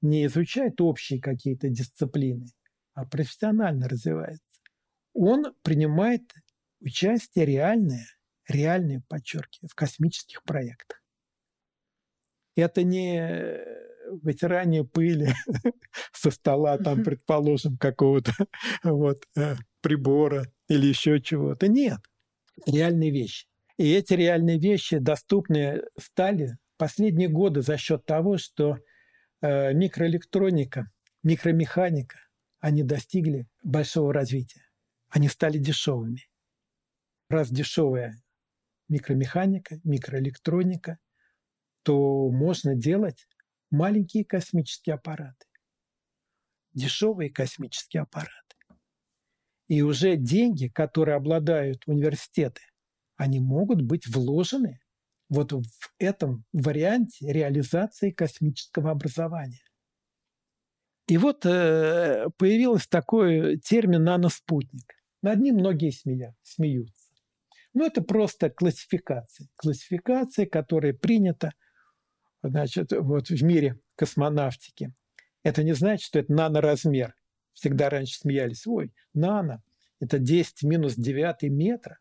не 0.00 0.26
изучает 0.26 0.80
общие 0.80 1.20
какие-то 1.20 1.68
дисциплины, 1.68 2.46
а 2.94 3.04
профессионально 3.04 3.88
развивается. 3.88 4.44
Он 5.12 5.54
принимает 5.62 6.22
участие 6.80 7.44
реальное, 7.44 8.06
реальное, 8.48 9.02
подчеркиваю, 9.08 9.68
в 9.68 9.74
космических 9.74 10.42
проектах. 10.44 11.02
Это 12.56 12.82
не 12.82 13.60
вытирание 14.22 14.84
пыли 14.84 15.32
со 16.12 16.30
стола, 16.30 16.78
там, 16.78 17.04
предположим, 17.04 17.76
какого-то 17.76 18.32
вот, 18.82 19.24
э, 19.36 19.54
прибора 19.80 20.46
или 20.68 20.86
еще 20.86 21.20
чего-то. 21.20 21.68
Нет, 21.68 22.00
реальные 22.66 23.10
вещи. 23.10 23.46
И 23.80 23.92
эти 23.94 24.12
реальные 24.12 24.58
вещи 24.58 24.98
доступны 24.98 25.80
стали 25.98 26.58
последние 26.76 27.30
годы 27.30 27.62
за 27.62 27.78
счет 27.78 28.04
того, 28.04 28.36
что 28.36 28.76
э, 29.40 29.72
микроэлектроника, 29.72 30.90
микромеханика, 31.22 32.18
они 32.58 32.82
достигли 32.82 33.48
большого 33.64 34.12
развития. 34.12 34.68
Они 35.08 35.28
стали 35.28 35.56
дешевыми. 35.56 36.28
Раз 37.30 37.48
дешевая 37.48 38.22
микромеханика, 38.88 39.80
микроэлектроника, 39.82 40.98
то 41.82 42.30
можно 42.30 42.74
делать 42.74 43.26
маленькие 43.70 44.26
космические 44.26 44.96
аппараты, 44.96 45.46
дешевые 46.74 47.30
космические 47.30 48.02
аппараты. 48.02 48.56
И 49.68 49.80
уже 49.80 50.16
деньги, 50.16 50.68
которые 50.68 51.16
обладают 51.16 51.84
университеты, 51.86 52.60
они 53.20 53.38
могут 53.38 53.82
быть 53.82 54.06
вложены 54.06 54.80
вот 55.28 55.52
в 55.52 55.62
этом 55.98 56.46
варианте 56.54 57.30
реализации 57.30 58.12
космического 58.12 58.92
образования. 58.92 59.60
И 61.06 61.18
вот 61.18 61.44
э, 61.44 62.28
появился 62.38 62.88
такой 62.88 63.58
термин 63.58 64.04
наноспутник. 64.04 64.94
Над 65.20 65.38
ним 65.38 65.56
многие 65.56 65.90
смея, 65.90 66.34
смеются. 66.42 67.12
Но 67.74 67.84
это 67.84 68.00
просто 68.00 68.48
классификация. 68.48 69.48
Классификация, 69.56 70.46
которая 70.46 70.94
принята 70.94 71.52
значит, 72.42 72.90
вот 72.92 73.28
в 73.28 73.42
мире 73.42 73.78
космонавтики. 73.96 74.94
Это 75.42 75.62
не 75.62 75.74
значит, 75.74 76.06
что 76.06 76.20
это 76.20 76.32
наноразмер. 76.32 77.14
Всегда 77.52 77.90
раньше 77.90 78.18
смеялись, 78.18 78.66
ой, 78.66 78.94
нано, 79.12 79.62
это 80.00 80.18
10 80.18 80.62
минус 80.62 80.94
9 80.94 81.50
метра. 81.50 81.98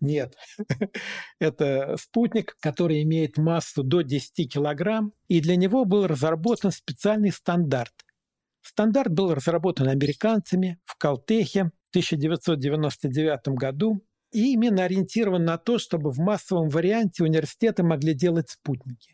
Нет, 0.00 0.36
это 1.38 1.96
спутник, 2.00 2.56
который 2.60 3.02
имеет 3.02 3.38
массу 3.38 3.82
до 3.82 4.02
10 4.02 4.52
килограмм, 4.52 5.12
и 5.28 5.40
для 5.40 5.56
него 5.56 5.84
был 5.84 6.06
разработан 6.06 6.70
специальный 6.70 7.30
стандарт. 7.30 7.92
Стандарт 8.62 9.12
был 9.12 9.34
разработан 9.34 9.88
американцами 9.88 10.78
в 10.84 10.96
Калтехе 10.96 11.64
в 11.64 11.90
1999 11.90 13.48
году 13.48 14.02
и 14.32 14.52
именно 14.52 14.84
ориентирован 14.84 15.44
на 15.44 15.58
то, 15.58 15.78
чтобы 15.78 16.10
в 16.10 16.18
массовом 16.18 16.68
варианте 16.68 17.22
университеты 17.22 17.82
могли 17.82 18.14
делать 18.14 18.50
спутники. 18.50 19.12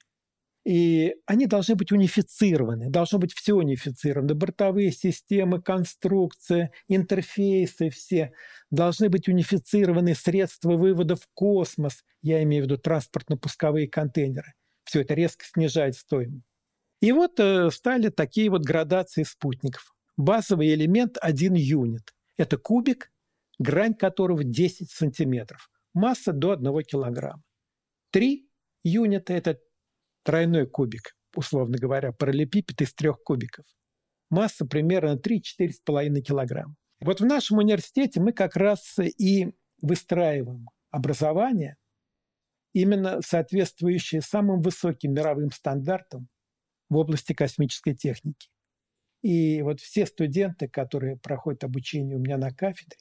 И 0.65 1.15
они 1.27 1.47
должны 1.47 1.75
быть 1.75 1.91
унифицированы, 1.91 2.91
должно 2.91 3.19
быть 3.19 3.33
все 3.33 3.55
унифицировано. 3.55 4.35
Бортовые 4.35 4.93
системы, 4.93 5.63
конструкция, 5.63 6.71
интерфейсы 6.87 7.89
все. 7.89 8.33
Должны 8.71 9.09
быть 9.09 9.27
унифицированы 9.29 10.15
средства 10.15 10.77
вывода 10.77 11.17
в 11.17 11.27
космос. 11.33 12.05
Я 12.21 12.43
имею 12.43 12.65
в 12.65 12.67
виду 12.67 12.77
транспортно-пусковые 12.77 13.89
контейнеры. 13.89 14.53
Все 14.85 15.01
это 15.01 15.15
резко 15.15 15.45
снижает 15.47 15.97
стоимость. 15.97 16.47
И 17.01 17.13
вот 17.13 17.41
э, 17.41 17.71
стали 17.71 18.11
такие 18.11 18.51
вот 18.51 18.63
градации 18.63 19.23
спутников. 19.23 19.95
Базовый 20.19 20.75
элемент– 20.75 21.17
один 21.23 21.55
юнит. 21.55 22.13
Это 22.37 22.59
кубик, 22.59 23.11
грань 23.59 23.95
которого 23.95 24.45
10 24.45 24.91
сантиметров. 24.91 25.71
Масса 25.95 26.33
до 26.33 26.53
1 26.53 26.83
килограмма. 26.83 27.43
Три 28.11 28.51
юнита– 28.85 29.33
это 29.35 29.59
тройной 30.31 30.65
кубик, 30.65 31.17
условно 31.35 31.77
говоря, 31.77 32.13
параллелепипед 32.13 32.81
из 32.83 32.95
трех 32.95 33.21
кубиков. 33.25 33.65
Масса 34.31 34.65
примерно 34.65 35.17
3-4,5 35.17 36.21
килограмм. 36.21 36.77
Вот 37.01 37.21
в 37.21 37.25
нашем 37.25 37.59
университете 37.59 38.21
мы 38.21 38.33
как 38.33 38.55
раз 38.55 38.97
и 39.01 39.49
выстраиваем 39.83 40.69
образование, 40.93 41.79
именно 42.73 43.21
соответствующее 43.23 44.21
самым 44.21 44.63
высоким 44.63 45.15
мировым 45.15 45.51
стандартам 45.51 46.29
в 46.89 46.97
области 46.97 47.33
космической 47.33 47.97
техники. 47.97 48.51
И 49.23 49.63
вот 49.63 49.81
все 49.81 50.07
студенты, 50.07 50.69
которые 50.69 51.17
проходят 51.17 51.65
обучение 51.65 52.15
у 52.15 52.21
меня 52.21 52.39
на 52.39 52.53
кафедре, 52.53 52.99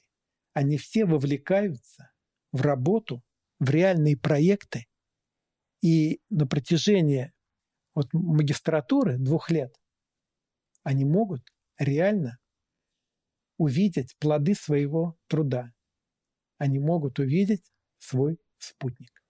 они 0.52 0.78
все 0.78 1.04
вовлекаются 1.04 2.10
в 2.50 2.62
работу, 2.62 3.22
в 3.60 3.70
реальные 3.70 4.16
проекты 4.16 4.86
и 5.82 6.20
на 6.30 6.46
протяжении 6.46 7.32
вот 7.94 8.12
магистратуры 8.12 9.18
двух 9.18 9.50
лет 9.50 9.74
они 10.82 11.04
могут 11.04 11.42
реально 11.78 12.38
увидеть 13.56 14.16
плоды 14.18 14.54
своего 14.54 15.18
труда. 15.26 15.72
Они 16.58 16.78
могут 16.78 17.18
увидеть 17.18 17.70
свой 17.98 18.38
спутник. 18.58 19.22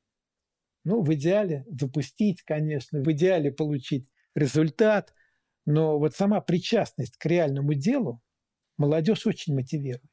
Ну, 0.84 1.02
в 1.02 1.12
идеале 1.14 1.64
запустить, 1.68 2.42
конечно, 2.42 3.00
в 3.00 3.12
идеале 3.12 3.52
получить 3.52 4.08
результат, 4.34 5.14
но 5.66 5.98
вот 5.98 6.14
сама 6.14 6.40
причастность 6.40 7.16
к 7.16 7.26
реальному 7.26 7.74
делу 7.74 8.22
молодежь 8.76 9.26
очень 9.26 9.54
мотивирует. 9.54 10.10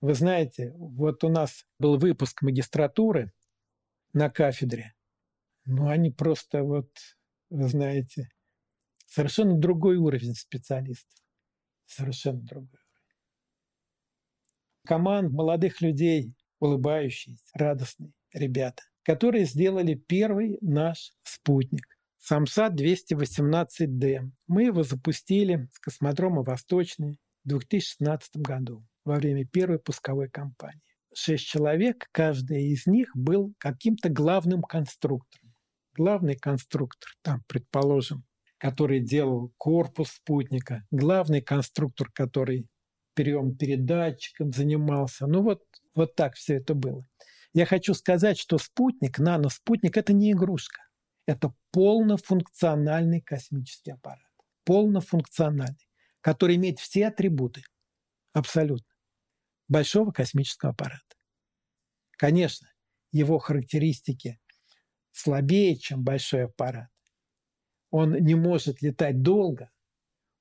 Вы 0.00 0.14
знаете, 0.14 0.72
вот 0.72 1.22
у 1.22 1.28
нас 1.28 1.64
был 1.78 1.98
выпуск 1.98 2.42
магистратуры 2.42 3.32
на 4.12 4.28
кафедре, 4.28 4.94
ну, 5.64 5.88
они 5.88 6.10
просто 6.10 6.62
вот, 6.62 6.90
вы 7.50 7.68
знаете, 7.68 8.28
совершенно 9.06 9.56
другой 9.56 9.96
уровень 9.96 10.34
специалистов. 10.34 11.22
Совершенно 11.86 12.40
другой 12.40 12.68
уровень. 12.68 12.82
Команд 14.86 15.32
молодых 15.32 15.80
людей, 15.80 16.34
улыбающиеся, 16.58 17.44
радостные 17.54 18.12
ребята, 18.32 18.82
которые 19.02 19.44
сделали 19.44 19.94
первый 19.94 20.58
наш 20.60 21.12
спутник. 21.22 21.86
Самсат 22.18 22.80
218D. 22.80 24.30
Мы 24.46 24.64
его 24.64 24.82
запустили 24.82 25.68
с 25.72 25.78
космодрома 25.80 26.42
Восточный 26.42 27.20
в 27.44 27.48
2016 27.48 28.36
году 28.36 28.84
во 29.04 29.16
время 29.16 29.44
первой 29.44 29.80
пусковой 29.80 30.30
кампании. 30.30 30.80
Шесть 31.14 31.46
человек, 31.46 32.08
каждый 32.12 32.68
из 32.68 32.86
них 32.86 33.10
был 33.14 33.52
каким-то 33.58 34.08
главным 34.08 34.62
конструктором 34.62 35.41
главный 35.94 36.36
конструктор, 36.36 37.10
там, 37.22 37.42
предположим, 37.46 38.24
который 38.58 39.00
делал 39.00 39.52
корпус 39.58 40.10
спутника, 40.10 40.84
главный 40.90 41.42
конструктор, 41.42 42.10
который 42.12 42.68
прием 43.14 43.56
передатчиком 43.56 44.52
занимался. 44.52 45.26
Ну 45.26 45.42
вот, 45.42 45.62
вот 45.94 46.14
так 46.14 46.34
все 46.34 46.54
это 46.54 46.74
было. 46.74 47.06
Я 47.54 47.66
хочу 47.66 47.92
сказать, 47.94 48.38
что 48.38 48.58
спутник, 48.58 49.18
наноспутник– 49.18 49.96
это 49.98 50.12
не 50.12 50.32
игрушка. 50.32 50.82
Это 51.26 51.54
полнофункциональный 51.70 53.20
космический 53.20 53.92
аппарат. 53.92 54.20
Полнофункциональный, 54.64 55.88
который 56.20 56.56
имеет 56.56 56.78
все 56.78 57.08
атрибуты 57.08 57.62
абсолютно 58.32 58.92
большого 59.68 60.12
космического 60.12 60.72
аппарата. 60.72 61.16
Конечно, 62.12 62.68
его 63.10 63.38
характеристики 63.38 64.40
слабее, 65.12 65.76
чем 65.76 66.02
большой 66.02 66.44
аппарат. 66.44 66.88
Он 67.90 68.14
не 68.14 68.34
может 68.34 68.82
летать 68.82 69.22
долго, 69.22 69.70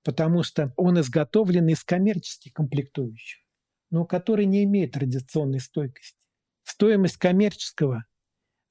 потому 0.03 0.43
что 0.43 0.73
он 0.77 0.99
изготовлен 0.99 1.67
из 1.67 1.83
коммерческих 1.83 2.53
комплектующих, 2.53 3.41
но 3.89 4.05
который 4.05 4.45
не 4.45 4.63
имеет 4.63 4.97
радиационной 4.97 5.59
стойкости. 5.59 6.17
Стоимость 6.63 7.17
коммерческого, 7.17 8.05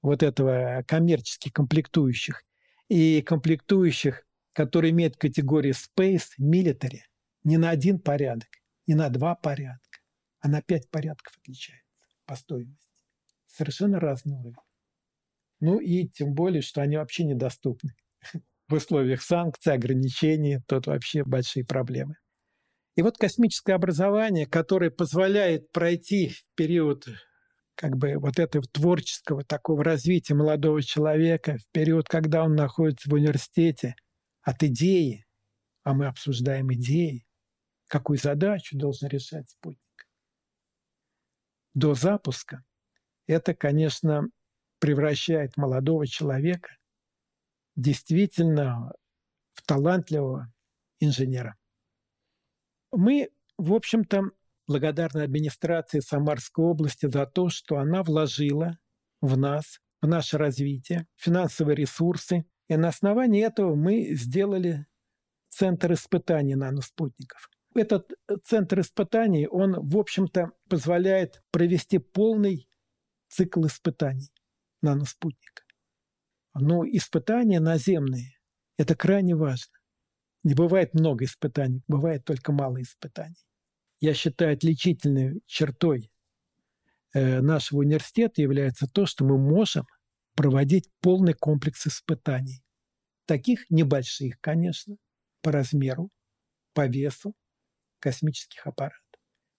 вот 0.03 0.23
этого 0.23 0.83
коммерческих 0.89 1.53
комплектующих 1.53 2.43
и 2.89 3.23
комплектующих, 3.23 4.27
которые 4.53 4.93
имеют 4.93 5.17
категорию 5.17 5.75
Space, 5.75 6.31
Military, 6.41 7.01
не 7.45 7.59
на 7.59 7.71
один 7.71 7.99
порядок, 7.99 8.49
не 8.87 8.95
на 8.95 9.09
два 9.11 9.35
порядка, 9.35 9.99
а 10.41 10.49
на 10.49 10.63
пять 10.63 10.91
порядков 10.91 11.37
отличается 11.39 11.87
по 12.25 12.35
стоимости. 12.37 12.87
Совершенно 13.47 14.01
разный 14.01 14.37
уровень. 14.37 14.57
Ну 15.61 15.79
и 15.79 16.09
тем 16.09 16.33
более, 16.33 16.63
что 16.63 16.83
они 16.83 16.97
вообще 16.97 17.25
недоступны. 17.25 17.95
В 18.69 18.75
условиях 18.75 19.23
санкций, 19.23 19.75
ограничений, 19.75 20.59
тут 20.67 20.87
вообще 20.87 21.25
большие 21.25 21.65
проблемы. 21.65 22.17
И 22.97 23.03
вот 23.03 23.19
космическое 23.19 23.75
образование, 23.75 24.47
которое 24.47 24.91
позволяет 24.91 25.71
пройти 25.73 26.29
в 26.29 26.43
период 26.55 27.07
как 27.75 27.97
бы 27.97 28.17
вот 28.19 28.39
этого 28.39 28.65
творческого 28.71 29.43
такого 29.43 29.83
развития 29.83 30.35
молодого 30.35 30.83
человека, 30.83 31.57
в 31.57 31.73
период, 31.73 32.09
когда 32.09 32.45
он 32.45 32.55
находится 32.55 33.09
в 33.09 33.15
университете, 33.15 33.95
от 34.43 34.63
идеи, 34.63 35.25
а 35.83 35.95
мы 35.95 36.07
обсуждаем 36.07 36.73
идеи, 36.75 37.27
какую 37.87 38.19
задачу 38.19 38.77
должен 38.77 39.09
решать 39.09 39.49
спутник, 39.49 40.09
до 41.73 41.95
запуска, 41.95 42.63
это, 43.27 43.55
конечно, 43.55 44.29
превращает 44.81 45.57
молодого 45.57 46.07
человека 46.07 46.71
действительно 47.77 48.93
в 49.53 49.63
талантливого 49.63 50.53
инженера. 50.99 51.57
Мы, 52.93 53.31
в 53.57 53.73
общем-то, 53.73 54.23
благодарны 54.67 55.23
администрации 55.23 56.01
Самарской 56.01 56.65
области 56.65 57.09
за 57.09 57.27
то, 57.27 57.49
что 57.49 57.79
она 57.79 58.03
вложила 58.03 58.79
в 59.21 59.37
нас, 59.37 59.81
в 60.01 60.09
наше 60.09 60.39
развитие, 60.39 61.07
финансовые 61.17 61.77
ресурсы. 61.77 62.45
И 62.69 62.77
на 62.77 62.89
основании 62.89 63.45
этого 63.45 63.75
мы 63.75 64.15
сделали 64.15 64.87
центр 65.49 65.93
испытаний 65.93 66.55
наноспутников. 66.55 67.51
Этот 67.75 68.11
э, 68.29 68.37
центр 68.45 68.81
испытаний, 68.81 69.47
он, 69.47 69.77
в 69.89 69.97
общем-то, 69.97 70.53
позволяет 70.69 71.43
провести 71.51 71.99
полный 71.99 72.69
цикл 73.29 73.67
испытаний 73.67 74.31
наноспутника. 74.83 75.63
Но 76.55 76.85
испытания 76.85 77.61
наземные– 77.61 78.39
это 78.77 78.95
крайне 78.95 79.35
важно. 79.35 79.73
Не 80.43 80.55
бывает 80.55 80.95
много 80.95 81.25
испытаний, 81.25 81.83
бывает 81.87 82.25
только 82.25 82.53
мало 82.53 82.81
испытаний. 82.81 83.47
Я 84.01 84.15
считаю, 84.15 84.55
отличительной 84.55 85.43
чертой 85.47 86.11
э, 87.13 87.41
нашего 87.41 87.81
университета 87.81 88.41
является 88.41 88.87
то, 88.87 89.05
что 89.05 89.25
мы 89.25 89.37
можем 89.37 89.87
проводить 90.35 90.89
полный 91.01 91.35
комплекс 91.35 91.87
испытаний. 91.87 92.65
Таких 93.27 93.69
небольших, 93.71 94.41
конечно, 94.41 94.97
по 95.43 95.53
размеру, 95.53 96.11
по 96.73 96.87
весу 96.87 97.35
космических 97.99 98.67
аппаратов. 98.67 99.05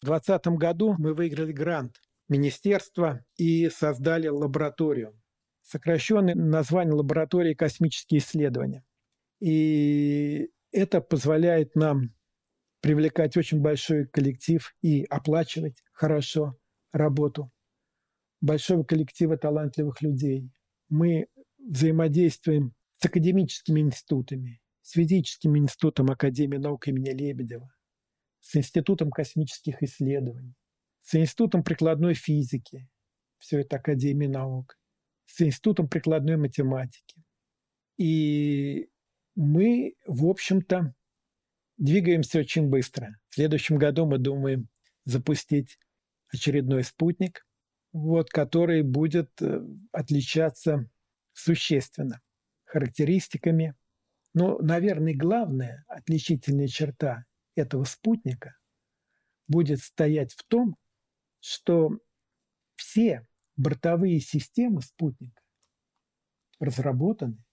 В 0.01 0.05
2020 0.05 0.59
году 0.59 0.95
мы 0.97 1.13
выиграли 1.13 1.51
грант 1.51 2.01
министерства 2.31 3.25
и 3.35 3.69
создали 3.69 4.29
лабораторию. 4.29 5.19
Сокращенное 5.61 6.33
название 6.33 6.93
лаборатории 6.93 7.53
космические 7.53 8.19
исследования. 8.19 8.83
И 9.41 10.49
это 10.71 11.01
позволяет 11.01 11.75
нам 11.75 12.15
привлекать 12.79 13.35
очень 13.35 13.59
большой 13.59 14.07
коллектив 14.07 14.73
и 14.81 15.03
оплачивать 15.03 15.83
хорошо 15.91 16.57
работу 16.93 17.51
большого 18.39 18.83
коллектива 18.83 19.37
талантливых 19.37 20.01
людей. 20.01 20.49
Мы 20.89 21.27
взаимодействуем 21.59 22.73
с 22.97 23.05
академическими 23.05 23.81
институтами, 23.81 24.61
с 24.81 24.93
физическим 24.93 25.57
институтом 25.57 26.09
Академии 26.09 26.57
наук 26.57 26.87
имени 26.87 27.09
Лебедева, 27.09 27.69
с 28.39 28.55
Институтом 28.55 29.11
космических 29.11 29.83
исследований, 29.83 30.55
с 31.01 31.15
Институтом 31.15 31.63
прикладной 31.63 32.13
физики, 32.13 32.87
все 33.37 33.59
это 33.61 33.77
Академия 33.77 34.29
наук, 34.29 34.77
с 35.25 35.41
Институтом 35.41 35.87
прикладной 35.87 36.37
математики. 36.37 37.23
И 37.97 38.89
мы, 39.35 39.95
в 40.05 40.25
общем-то, 40.25 40.93
двигаемся 41.77 42.39
очень 42.39 42.69
быстро. 42.69 43.17
В 43.29 43.35
следующем 43.35 43.77
году 43.77 44.05
мы 44.05 44.17
думаем 44.17 44.69
запустить 45.05 45.79
очередной 46.31 46.83
спутник, 46.83 47.45
вот, 47.91 48.29
который 48.29 48.83
будет 48.83 49.29
э, 49.41 49.61
отличаться 49.91 50.89
существенно 51.33 52.21
характеристиками. 52.63 53.75
Но, 54.33 54.59
наверное, 54.59 55.13
главная 55.13 55.83
отличительная 55.87 56.67
черта 56.67 57.25
этого 57.55 57.83
спутника 57.83 58.57
будет 59.47 59.79
стоять 59.79 60.33
в 60.33 60.43
том, 60.47 60.77
что 61.41 61.99
все 62.75 63.27
бортовые 63.57 64.19
системы 64.19 64.81
спутника 64.81 65.41
разработаны, 66.59 67.43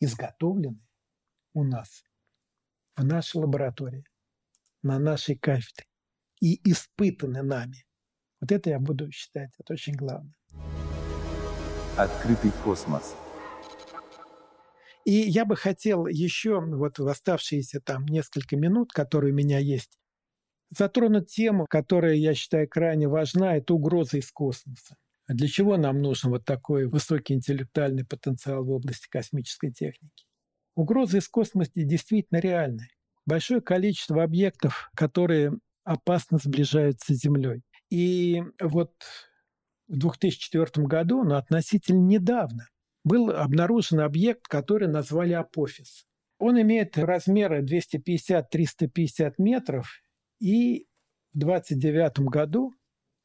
изготовлены 0.00 0.84
у 1.54 1.64
нас, 1.64 2.04
в 2.96 3.04
нашей 3.04 3.38
лаборатории, 3.38 4.04
на 4.82 4.98
нашей 4.98 5.36
кафедре 5.36 5.86
и 6.40 6.60
испытаны 6.70 7.42
нами. 7.42 7.86
Вот 8.40 8.52
это 8.52 8.70
я 8.70 8.78
буду 8.78 9.10
считать, 9.10 9.50
это 9.58 9.72
очень 9.72 9.94
главное. 9.94 10.34
Открытый 11.96 12.52
космос. 12.64 13.16
И 15.04 15.12
я 15.12 15.44
бы 15.44 15.56
хотел 15.56 16.06
еще 16.06 16.60
вот 16.60 16.98
в 16.98 17.06
оставшиеся 17.06 17.80
там 17.80 18.04
несколько 18.06 18.56
минут, 18.56 18.92
которые 18.92 19.32
у 19.32 19.36
меня 19.36 19.58
есть, 19.58 19.96
затронуть 20.70 21.28
тему, 21.28 21.66
которая, 21.68 22.14
я 22.14 22.34
считаю, 22.34 22.68
крайне 22.68 23.08
важна, 23.08 23.56
это 23.56 23.74
угроза 23.74 24.18
из 24.18 24.30
космоса. 24.30 24.96
А 25.28 25.34
для 25.34 25.48
чего 25.48 25.76
нам 25.76 26.00
нужен 26.00 26.30
вот 26.30 26.44
такой 26.44 26.86
высокий 26.86 27.34
интеллектуальный 27.34 28.04
потенциал 28.04 28.64
в 28.64 28.70
области 28.70 29.08
космической 29.08 29.72
техники? 29.72 30.24
Угрозы 30.76 31.18
из 31.18 31.28
космоса 31.28 31.70
действительно 31.74 32.38
реальны. 32.38 32.88
Большое 33.24 33.60
количество 33.60 34.22
объектов, 34.22 34.90
которые 34.94 35.52
опасно 35.84 36.38
сближаются 36.38 37.14
с 37.14 37.18
Землей. 37.18 37.62
И 37.90 38.42
вот 38.60 38.92
в 39.88 39.96
2004 39.96 40.86
году, 40.86 41.24
но 41.24 41.36
относительно 41.36 42.00
недавно, 42.06 42.68
был 43.04 43.30
обнаружен 43.30 44.00
объект, 44.00 44.46
который 44.48 44.88
назвали 44.88 45.32
Апофис. 45.32 46.06
Он 46.38 46.60
имеет 46.60 46.98
размеры 46.98 47.64
250-350 47.64 49.34
метров, 49.38 50.02
и 50.38 50.86
в 51.32 51.38
29 51.38 52.20
году, 52.20 52.72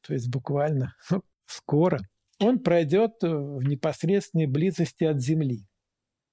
то 0.00 0.12
есть 0.12 0.28
буквально 0.28 0.94
ну, 1.10 1.22
скоро, 1.46 2.00
он 2.38 2.58
пройдет 2.58 3.22
в 3.22 3.62
непосредственной 3.62 4.46
близости 4.46 5.04
от 5.04 5.20
Земли 5.20 5.66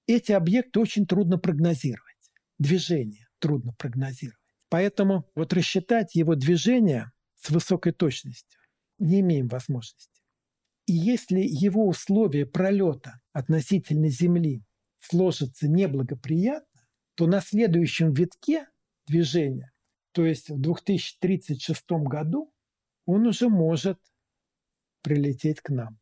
эти 0.09 0.31
объекты 0.31 0.79
очень 0.79 1.05
трудно 1.05 1.37
прогнозировать. 1.37 2.31
Движение 2.57 3.27
трудно 3.39 3.73
прогнозировать. 3.73 4.37
Поэтому 4.69 5.29
вот 5.35 5.53
рассчитать 5.53 6.15
его 6.15 6.35
движение 6.35 7.11
с 7.35 7.49
высокой 7.49 7.93
точностью 7.93 8.59
не 8.97 9.21
имеем 9.21 9.47
возможности. 9.47 10.21
И 10.85 10.93
если 10.93 11.39
его 11.39 11.87
условия 11.87 12.45
пролета 12.45 13.21
относительно 13.33 14.09
Земли 14.09 14.63
сложатся 14.99 15.67
неблагоприятно, 15.67 16.87
то 17.15 17.27
на 17.27 17.39
следующем 17.39 18.11
витке 18.11 18.67
движения, 19.07 19.71
то 20.19 20.25
есть 20.25 20.49
в 20.49 20.59
2036 20.59 21.85
году, 21.91 22.53
он 23.05 23.25
уже 23.25 23.47
может 23.47 23.97
прилететь 25.01 25.61
к 25.61 25.69
нам. 25.69 25.97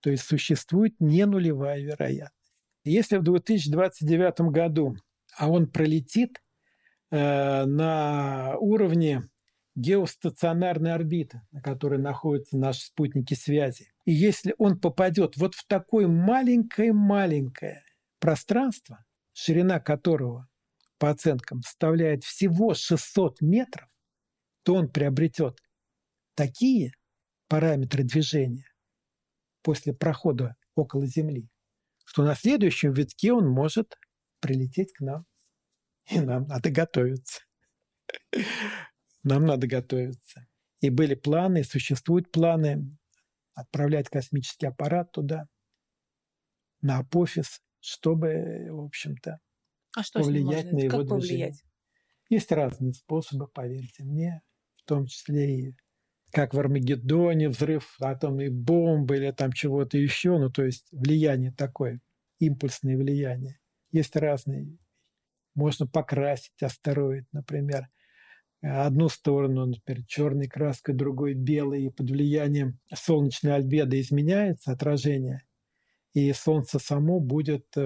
То 0.00 0.10
есть 0.10 0.24
существует 0.24 1.00
не 1.00 1.24
нулевая 1.24 1.80
вероятность. 1.80 2.60
Если 2.84 3.16
в 3.16 3.22
2029 3.22 4.52
году, 4.52 4.96
а 5.38 5.48
он 5.48 5.66
пролетит 5.66 6.42
э, 7.10 7.64
на 7.64 8.58
уровне 8.58 9.30
геостационарной 9.76 10.92
орбиты, 10.92 11.40
на 11.50 11.62
которой 11.62 11.98
находятся 11.98 12.58
наши 12.58 12.82
спутники 12.82 13.32
связи, 13.32 13.94
и 14.04 14.12
если 14.12 14.54
он 14.58 14.78
попадет 14.78 15.38
вот 15.38 15.54
в 15.54 15.66
такое 15.66 16.06
маленькое-маленькое 16.06 17.82
пространство, 18.20 19.06
ширина 19.32 19.80
которого, 19.80 20.48
по 20.98 21.10
оценкам, 21.10 21.62
составляет 21.62 22.24
всего 22.24 22.74
600 22.74 23.40
метров, 23.40 23.88
то 24.62 24.74
он 24.74 24.88
приобретет 24.88 25.60
такие 26.34 26.92
параметры 27.48 28.04
движения 28.04 28.66
после 29.62 29.94
прохода 29.94 30.56
около 30.74 31.06
Земли, 31.06 31.48
что 32.04 32.22
на 32.22 32.34
следующем 32.34 32.92
витке 32.92 33.32
он 33.32 33.48
может 33.48 33.96
прилететь 34.40 34.92
к 34.92 35.00
нам. 35.00 35.24
И 36.10 36.20
нам 36.20 36.44
надо 36.44 36.70
готовиться. 36.70 37.42
Нам 39.22 39.44
надо 39.44 39.66
готовиться. 39.66 40.46
И 40.80 40.90
были 40.90 41.14
планы, 41.14 41.64
существуют 41.64 42.30
планы 42.30 42.88
отправлять 43.52 44.08
космический 44.08 44.66
аппарат 44.66 45.10
туда, 45.12 45.48
на 46.80 46.98
апофис, 46.98 47.60
чтобы, 47.80 48.68
в 48.70 48.84
общем-то, 48.84 49.40
а 49.98 50.02
что 50.04 50.20
повлиять 50.20 50.72
на 50.72 50.78
его 50.78 50.98
как 50.98 51.08
движение. 51.08 51.48
Повлиять? 51.48 51.64
Есть 52.30 52.52
разные 52.52 52.92
способы, 52.92 53.48
поверьте 53.48 54.04
мне, 54.04 54.42
в 54.76 54.84
том 54.84 55.06
числе 55.06 55.60
и 55.60 55.74
как 56.30 56.54
в 56.54 56.60
Армагеддоне, 56.60 57.48
взрыв 57.48 57.96
атомной 58.00 58.50
бомбы 58.50 59.16
или 59.16 59.30
там 59.32 59.52
чего-то 59.52 59.96
еще, 59.98 60.38
ну 60.38 60.50
то 60.50 60.62
есть 60.62 60.86
влияние 60.92 61.52
такое, 61.52 62.00
импульсное 62.38 62.96
влияние. 62.96 63.58
Есть 63.90 64.14
разные. 64.14 64.76
Можно 65.54 65.86
покрасить 65.86 66.62
астероид, 66.62 67.24
например, 67.32 67.88
одну 68.60 69.08
сторону, 69.08 69.66
например, 69.66 70.04
черной 70.06 70.46
краской, 70.46 70.94
другой 70.94 71.34
белой, 71.34 71.86
и 71.86 71.90
под 71.90 72.10
влиянием 72.10 72.78
солнечной 72.94 73.54
альбеды 73.54 74.00
изменяется 74.00 74.70
отражение, 74.70 75.42
и 76.14 76.32
Солнце 76.32 76.78
само 76.78 77.20
будет 77.20 77.66
э, 77.76 77.82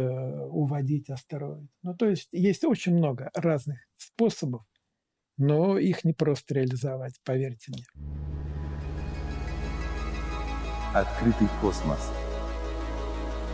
уводить 0.48 1.10
астероид. 1.10 1.70
Ну, 1.82 1.94
то 1.94 2.08
есть 2.08 2.28
есть 2.32 2.64
очень 2.64 2.96
много 2.96 3.30
разных 3.34 3.78
способов, 3.96 4.62
но 5.36 5.78
их 5.78 6.04
не 6.04 6.12
просто 6.12 6.54
реализовать, 6.54 7.20
поверьте 7.24 7.72
мне. 7.72 7.84
Открытый 10.94 11.48
космос. 11.60 12.10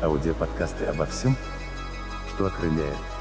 Аудиоподкасты 0.03 0.85
обо 0.85 1.07
всем, 1.07 1.37
что 2.35 2.47
окрыляет 2.47 3.18